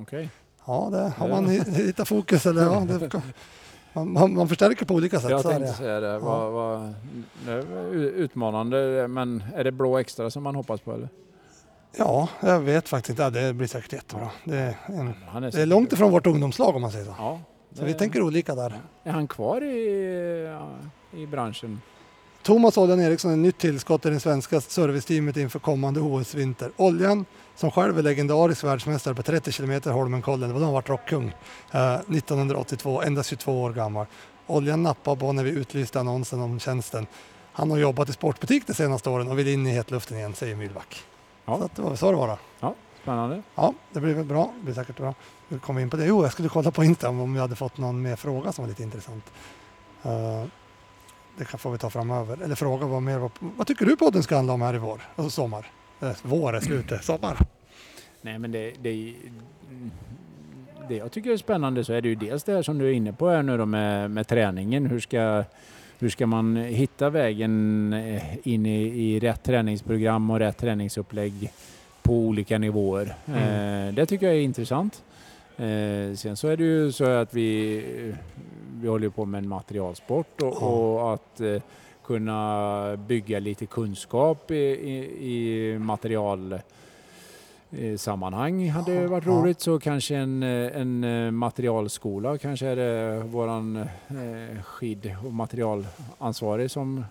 [0.00, 0.30] Okej.
[0.66, 3.22] Ja, det har man hi- hittat fokus eller ja, det,
[3.92, 5.30] man, man, man förstärker på olika sätt.
[5.30, 5.76] Jag så är tänkte det.
[5.76, 6.18] säga det.
[6.18, 6.94] Vad, vad,
[7.46, 7.62] det är
[7.94, 11.08] utmanande, men är det blå extra som man hoppas på eller?
[11.96, 13.22] Ja, jag vet faktiskt inte.
[13.22, 14.30] Ja, det blir säkert jättebra.
[14.44, 17.14] Det är, en, Han det är långt ifrån vårt ungdomslag om man säger så.
[17.18, 17.40] Ja.
[17.72, 18.80] Så vi tänker olika där.
[19.04, 20.68] Är han kvar i, ja,
[21.18, 21.80] i branschen?
[22.42, 26.70] Thomas Oljan Eriksson är nytt tillskott i det svenska serviceteamet inför kommande OS-vinter.
[26.76, 27.24] Oljan,
[27.56, 31.34] som själv är legendarisk världsmästare på 30 km Holmenkollen, det var då han var rockkung,
[31.70, 34.06] eh, 1982, endast 22 år gammal.
[34.46, 37.06] Oljan nappade på när vi utlyste annonsen om tjänsten.
[37.52, 40.56] Han har jobbat i sportbutik de senaste åren och vill in i hetluften igen, säger
[40.56, 41.02] Myllback.
[41.44, 41.58] Ja.
[41.58, 42.38] Så det var så det var.
[42.60, 42.74] då.
[43.02, 43.42] Spännande.
[43.54, 44.52] Ja, det blir väl bra.
[44.58, 45.14] Det blir säkert bra.
[45.52, 46.06] Vi kommer in på det.
[46.06, 48.68] Jo, jag skulle kolla på Instagram om vi hade fått någon mer fråga som var
[48.68, 49.32] lite intressant.
[50.02, 50.44] Eh,
[51.38, 52.42] det kan får vi ta framöver.
[52.42, 53.18] Eller fråga vad mer.
[53.18, 55.00] Vad, vad tycker du podden ska handla om här i vår?
[55.16, 55.66] Alltså sommar.
[56.00, 57.04] Eh, vår är slutet.
[57.04, 57.38] Sommar.
[58.22, 59.14] Nej men det, det,
[60.88, 62.92] det jag tycker är spännande så är det ju dels det här som du är
[62.92, 64.86] inne på här nu då med, med träningen.
[64.86, 65.44] Hur ska,
[65.98, 71.52] hur ska man hitta vägen eh, in i, i rätt träningsprogram och rätt träningsupplägg
[72.02, 73.14] på olika nivåer.
[73.26, 73.88] Mm.
[73.88, 75.02] Eh, det tycker jag är intressant.
[75.60, 78.14] Eh, sen så är det ju så att vi,
[78.80, 80.66] vi håller på med en materialsport och, Ja.
[80.66, 81.62] och att eh,
[82.04, 84.98] kunna bygga lite kunskap i, i,
[85.34, 86.52] i material
[87.70, 89.32] eh, sammanhang hade Ja, varit ja.
[89.32, 89.60] roligt.
[89.60, 97.04] Så kanske en, en eh, materialskola, kanske är det våran eh, skid och materialansvarig som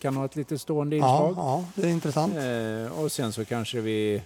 [0.00, 1.44] kan ha ett lite stående Ja, inslag.
[1.46, 2.34] ja, det är intressant.
[2.36, 4.22] Eh, och sen så kanske vi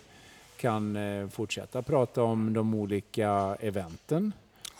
[0.56, 4.32] kan eh, fortsätta prata om de olika eventen.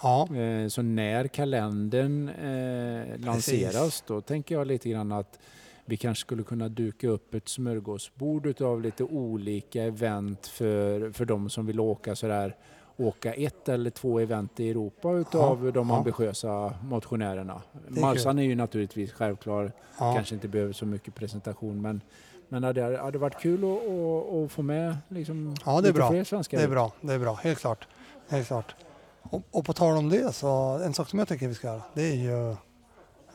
[0.03, 5.39] Ja, Eh, så när kalendern eh, lanseras då tänker jag lite grann att
[5.85, 11.51] vi kanske skulle kunna duka upp ett smörgåsbord utav lite olika event för, för de
[11.51, 12.57] som vill åka sådär
[12.97, 15.97] åka ett eller två event i Europa utav de ja.
[15.97, 17.63] ambitiösa motionärerna.
[17.97, 20.15] är Marsan är ju naturligtvis självklar, ja.
[20.15, 22.01] kanske inte behöver så mycket presentation men
[22.49, 25.93] men det hade, hade varit kul att, att, att få med liksom Ja, det är
[25.93, 26.11] bra.
[26.11, 26.59] fler svenskar.
[26.59, 27.89] Det är bra, det är bra, helt klart.
[28.29, 28.75] Helt klart.
[29.23, 31.83] Och, och på tal om det så, en sak som jag tycker vi ska göra,
[31.95, 32.51] det är ju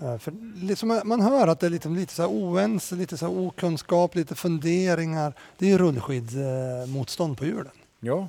[0.07, 3.28] eh, för liksom man hör att det är lite, lite så här oense, lite så
[3.28, 5.34] här okunskap, lite funderingar.
[5.57, 7.72] Det är ju rullskidsmotstånd på hjulen.
[7.99, 8.28] Ja,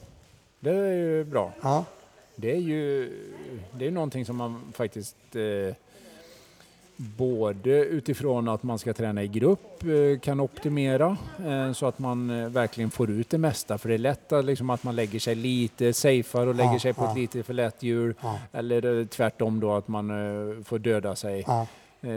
[0.62, 1.52] det är ju bra.
[1.62, 1.84] Ja,
[2.36, 3.12] Det är ju
[3.72, 5.74] det är någonting som man faktiskt eh,
[6.96, 12.30] både utifrån att man ska träna i grupp eh, kan optimera eh, så att man
[12.30, 13.78] eh, verkligen får ut det mesta.
[13.78, 16.78] För det är lätt att, liksom, att man lägger sig lite safeare och lägger Ja,
[16.78, 17.10] sig på ja.
[17.10, 18.14] ett lite för lätt hjul.
[18.22, 20.08] ja, Eller tvärtom då att man
[20.64, 21.44] får döda sig.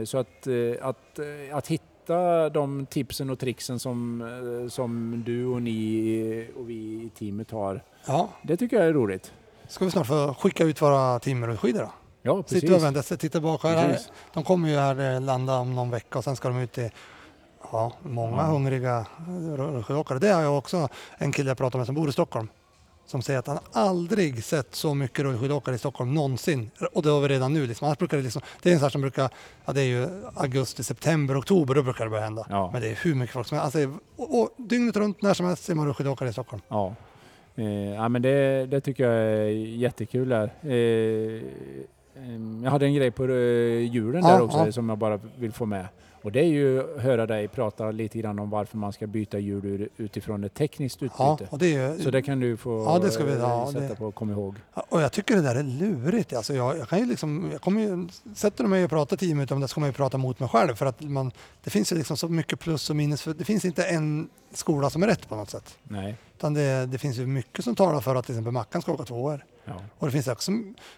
[0.06, 0.48] Så att,
[0.82, 1.20] att,
[1.52, 1.84] att hitta
[2.54, 7.84] de tipsen och tricksen som, eh, som du och ni och vi i teamet har,
[8.08, 8.30] ja.
[8.42, 9.34] det tycker jag är roligt.
[9.68, 11.92] Ska vi snart få skicka ut våra timmerskidor då?
[12.22, 12.62] Ja, precis.
[12.62, 13.64] Sitter och väntar, titta bak.
[13.64, 14.00] Här,
[14.34, 16.90] de kommer ju här eh, landa om någon vecka och sen ska de ut till
[17.72, 18.44] ja, många Ja.
[18.44, 19.06] hungriga
[19.58, 20.20] rullskidåkare.
[20.20, 20.88] Det har jag också
[21.18, 22.48] en kille jag pratar med som bor i Stockholm.
[23.06, 26.72] Som säger att han aldrig sett så mycket rullskidåkare i Stockholm någonsin.
[26.94, 27.68] Och det har vi redan nu.
[27.68, 27.86] Liksom.
[27.86, 29.30] Annars brukar det, liksom, det är en sån som brukar,
[29.66, 32.46] ja det är ju augusti, september, oktober, då brukar det börja hända.
[32.50, 32.70] Ja.
[32.74, 33.76] Men det är hur mycket folk som helst.
[33.76, 36.62] Alltså, och, och, dygnet runt, när som helst ser man rullskidåkare i Stockholm.
[36.68, 36.96] Ja.
[37.56, 40.32] Eh, ja men det, det tycker jag är jättekul.
[40.32, 40.50] Här.
[40.62, 41.42] Eh,
[42.64, 43.30] jag hade en grej på eh,
[43.94, 44.72] hjulen Ja, där också ja.
[44.72, 45.88] som jag bara vill få med.
[46.26, 49.40] Och det är ju att höra dig prata lite grann om varför man ska byta
[49.40, 51.52] hjul utifrån ett tekniskt Ja, utbyte.
[51.52, 53.88] och det är Så det kan du få Ja, det ska vi- eh, ja, sätta
[53.88, 54.56] det- på och komma ihåg.
[54.90, 56.34] och jag tycker det där är lurigt.
[56.34, 59.36] Alltså jag, jag kan ju liksom, jag kommer ju, sätter du mig och pratar tio
[59.36, 61.32] minuter om det så kommer jag ju prata mot mig själv för att man,
[61.64, 63.22] det finns ju liksom så mycket plus och minus.
[63.22, 65.78] För det finns inte en skola som är rätt på något sätt.
[65.84, 66.16] Nej.
[66.38, 69.04] Utan det, det finns ju mycket som talar för att till exempel Mackan ska åka
[69.04, 69.46] tvåor.
[69.66, 69.74] Ja.
[70.00, 70.52] Och det finns också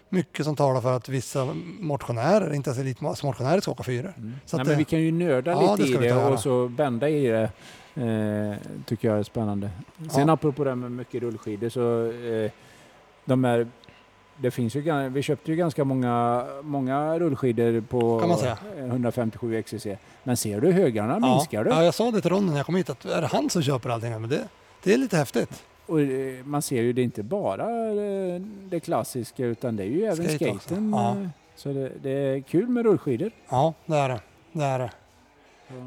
[0.08, 1.48] mycket som talar för att vissa
[1.80, 4.14] motionärer, inte ens elitmotionärer, ska åka fyror.
[4.16, 4.34] Mm.
[4.46, 6.28] Så Nej, men det- vi kan ju nörda Ja, det lite ska i det göra.
[6.32, 7.50] och så bända i det.
[7.94, 8.56] Eh,
[8.86, 9.70] tycker jag är spännande.
[10.10, 10.34] Sen Ja.
[10.34, 12.50] apropå det här med mycket rullskidor så eh,
[13.24, 13.68] de här,
[14.36, 18.58] det finns ju, vi köpte ju ganska många, många rullskidor på Kan man säga.
[18.78, 19.86] eh, 157 XCC.
[20.24, 21.28] Men ser du högarna Ja.
[21.34, 21.70] minskar du?
[21.70, 23.62] Ja, jag sa det till Ronny när jag kom hit att är det han som
[23.62, 24.10] köper allting?
[24.20, 24.48] Men det,
[24.82, 25.64] det är lite häftigt.
[25.88, 29.86] Och eh, man ser ju det är inte bara eh, det klassiska utan det är
[29.86, 30.90] ju även Skate skaten.
[30.96, 31.10] Ja.
[31.10, 33.30] eh, Så det, det är kul med rullskidor.
[33.48, 34.20] Ja, det är det.
[34.52, 34.90] det, är det.
[35.68, 35.84] Så, Nej,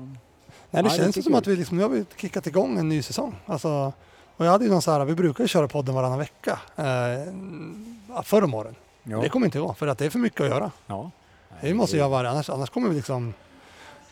[0.72, 1.40] det Ja, det känns ju som jag.
[1.40, 3.36] att vi liksom, nu har vi kickat igång en ny säsong.
[3.46, 3.94] Alltså,
[4.38, 6.60] och jag hade ju någon så här, vi brukar ju köra podden varannan vecka.
[6.76, 8.76] Eh, förr om åren.
[9.04, 9.22] ja.
[9.22, 10.72] Det kommer inte gå för att det är för mycket att göra.
[10.88, 11.12] ja.
[11.62, 13.34] Vi måste göra varje, annars, annars kommer vi liksom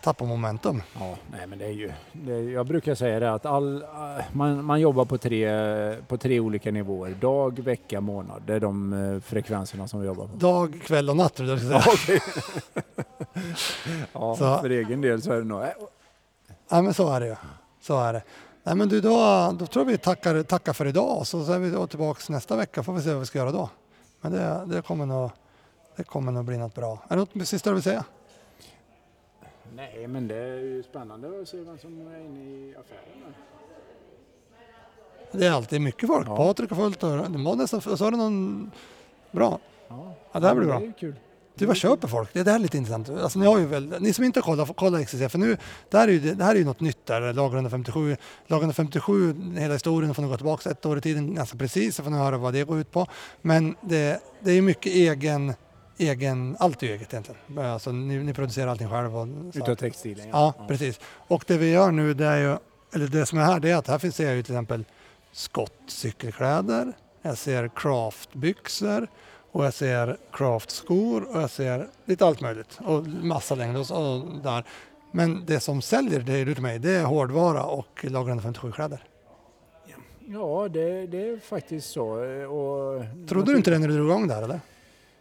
[0.02, 0.82] tappa momentum.
[1.00, 1.91] Ja, nej men det är ju...
[2.12, 3.88] Det är, jag brukar säga det att all, eh,
[4.32, 5.50] man, man jobbar på tre,
[6.08, 7.10] på tre olika nivåer.
[7.12, 8.41] Dag, vecka, månad.
[8.45, 10.36] Det är de eh, frekvenserna som vi jobbar på.
[10.36, 11.34] Dag, kväll och natt.
[11.36, 12.22] tror jag jag ska säga.
[14.14, 15.62] Ja, Så- för egen del så är det nog...
[15.62, 15.68] eh,
[16.70, 17.36] Ja, men så är det ju.
[17.82, 18.22] Så är det.
[18.64, 19.10] Nej, men du, då,
[19.60, 21.28] då tror jag vi tackar, tackar för idag.
[21.28, 22.84] Så, så är vi tillbaka nästa vecka.
[22.84, 23.70] får vi se vad vi ska göra då.
[24.22, 25.30] Men det, det, kommer, nog,
[25.95, 26.97] det kommer nog bli något bra.
[27.08, 28.04] Är det något sista du vill säga?
[29.80, 33.34] Nej, men det är ju spännande att se vem som är inne i affären.
[35.32, 36.27] Det är alltid mycket folk.
[36.27, 36.36] Ja.
[36.36, 38.71] Patrik har fullt och det var nästan, så är det någon
[39.32, 39.59] bra.
[39.88, 40.80] Ja, Ja, det här blir bra.
[40.80, 41.15] Det är kul.
[41.55, 42.34] Du, vad köper folk?
[42.34, 43.09] Det är det här lite intressant.
[43.09, 45.32] Alltså, ni, har ju väl, ni som inte har kollat, kolla XCC.
[45.32, 45.57] För nu,
[45.89, 48.17] det, här är ju, det här är ju något nytt där, lag 157.
[48.47, 51.95] Lag 157, hela historien får ni gå tillbaka ett år i tiden ganska precis.
[51.95, 53.07] Så får ni höra vad det går ut på.
[53.41, 55.53] Men det, det är ju mycket egen,
[56.00, 57.60] egen, allt är ju eget egentligen.
[57.66, 59.28] Alltså, ni, ni producerar allting själva.
[59.54, 59.60] så.
[59.60, 61.00] Utav textilen Ja, precis.
[61.06, 62.58] Och det vi gör nu, det är ju,
[62.93, 64.86] eller det som är här, det är att här finns det ju till exempel
[65.32, 69.08] skottcykelkläder, jag ser craftbyxor
[69.52, 73.95] och jag ser craftskor och jag ser lite allt möjligt och massa längder och, så-
[73.95, 74.64] och där.
[75.12, 79.04] Men det som säljer, det är du till mig, det är hårdvara och lagrande 57-kläder.
[80.32, 82.24] Ja, det, det är faktiskt så.
[82.24, 84.60] eh, Och Trodde du inte det när du drog igång det här eller?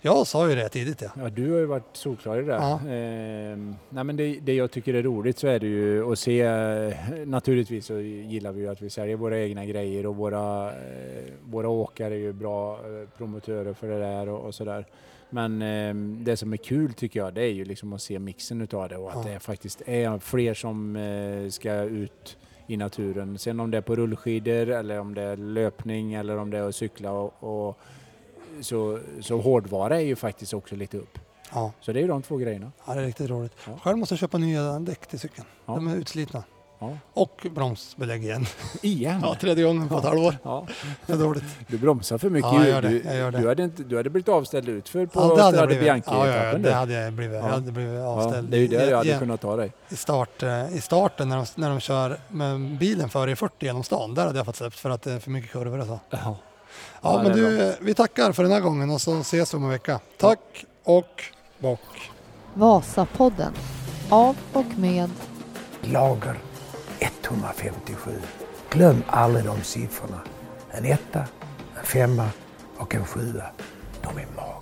[0.01, 1.09] Jag sa ju det tidigt ja.
[1.17, 2.53] Ja, du har ju varit solklar i det.
[2.53, 2.81] Ja.
[2.89, 6.41] Ehm, nej, men det, det jag tycker är roligt så är det ju att se,
[6.41, 6.93] eh,
[7.27, 11.69] naturligtvis så gillar vi ju att vi säljer våra egna grejer och våra, eh, våra
[11.69, 14.87] åkare är ju bra eh, promotörer för det där och, och sådär.
[15.31, 18.61] Men ehm, det som är kul tycker jag det är ju liksom att se mixen
[18.61, 19.33] utav det och att Ja.
[19.33, 22.37] det faktiskt är fler som eh, ska ut
[22.67, 23.39] i naturen.
[23.39, 26.69] Sen om det är på rullskidor eller om det är löpning eller om det är
[26.69, 27.35] att cykla och,
[27.69, 27.79] och
[28.63, 31.19] så, så hårdvara är ju faktiskt också lite upp.
[31.55, 32.73] Ja, Så det är ju de två grejerna.
[32.87, 33.53] ja det är riktigt roligt.
[33.67, 33.73] Ja.
[33.83, 35.47] Själv måste jag köpa nya däck till cykeln.
[35.67, 35.75] Ja.
[35.75, 36.43] De är utslitna.
[36.81, 36.99] Ja.
[37.13, 38.47] Och bromsbelägg igen.
[38.83, 39.21] Igen?
[39.23, 40.35] Ja, tredje gången på ett halvår.
[40.43, 40.67] Ja.
[41.07, 41.45] Är dåligt.
[41.67, 43.39] Du bromsar för mycket Ja, jag gör det, jag gör det.
[43.41, 46.05] du, hade inte, du hade blivit avställd utför på Ja, det hade jag Strade blivit.
[46.07, 47.35] Ja, ja, det hade jag blivit.
[47.37, 47.49] Jag Ja.
[47.49, 48.49] hade blivit avställd.
[48.49, 49.73] det är ju där jag hade i, kunnat ta dig.
[49.89, 53.67] i, start, eh, I starten när de, när de kör med bilen före i 40
[53.67, 55.87] genom stan, där hade jag fått släppt för att det är för mycket kurvor och
[55.87, 56.01] så.
[56.11, 56.37] Ja.
[57.03, 59.71] Ja, men du, vi tackar för den här gången och så ses vi om en
[59.71, 60.01] vecka.
[60.17, 61.23] Tack och
[61.59, 62.11] bock.
[62.55, 63.53] Vasapodden.
[64.11, 65.11] Av och med
[65.83, 66.39] Lager
[66.99, 68.11] 157.
[68.71, 70.21] Glöm aldrig de siffrorna.
[70.71, 71.25] En etta,
[71.79, 72.29] en femma
[72.77, 73.45] och en sjua.
[74.03, 74.58] De är magiska.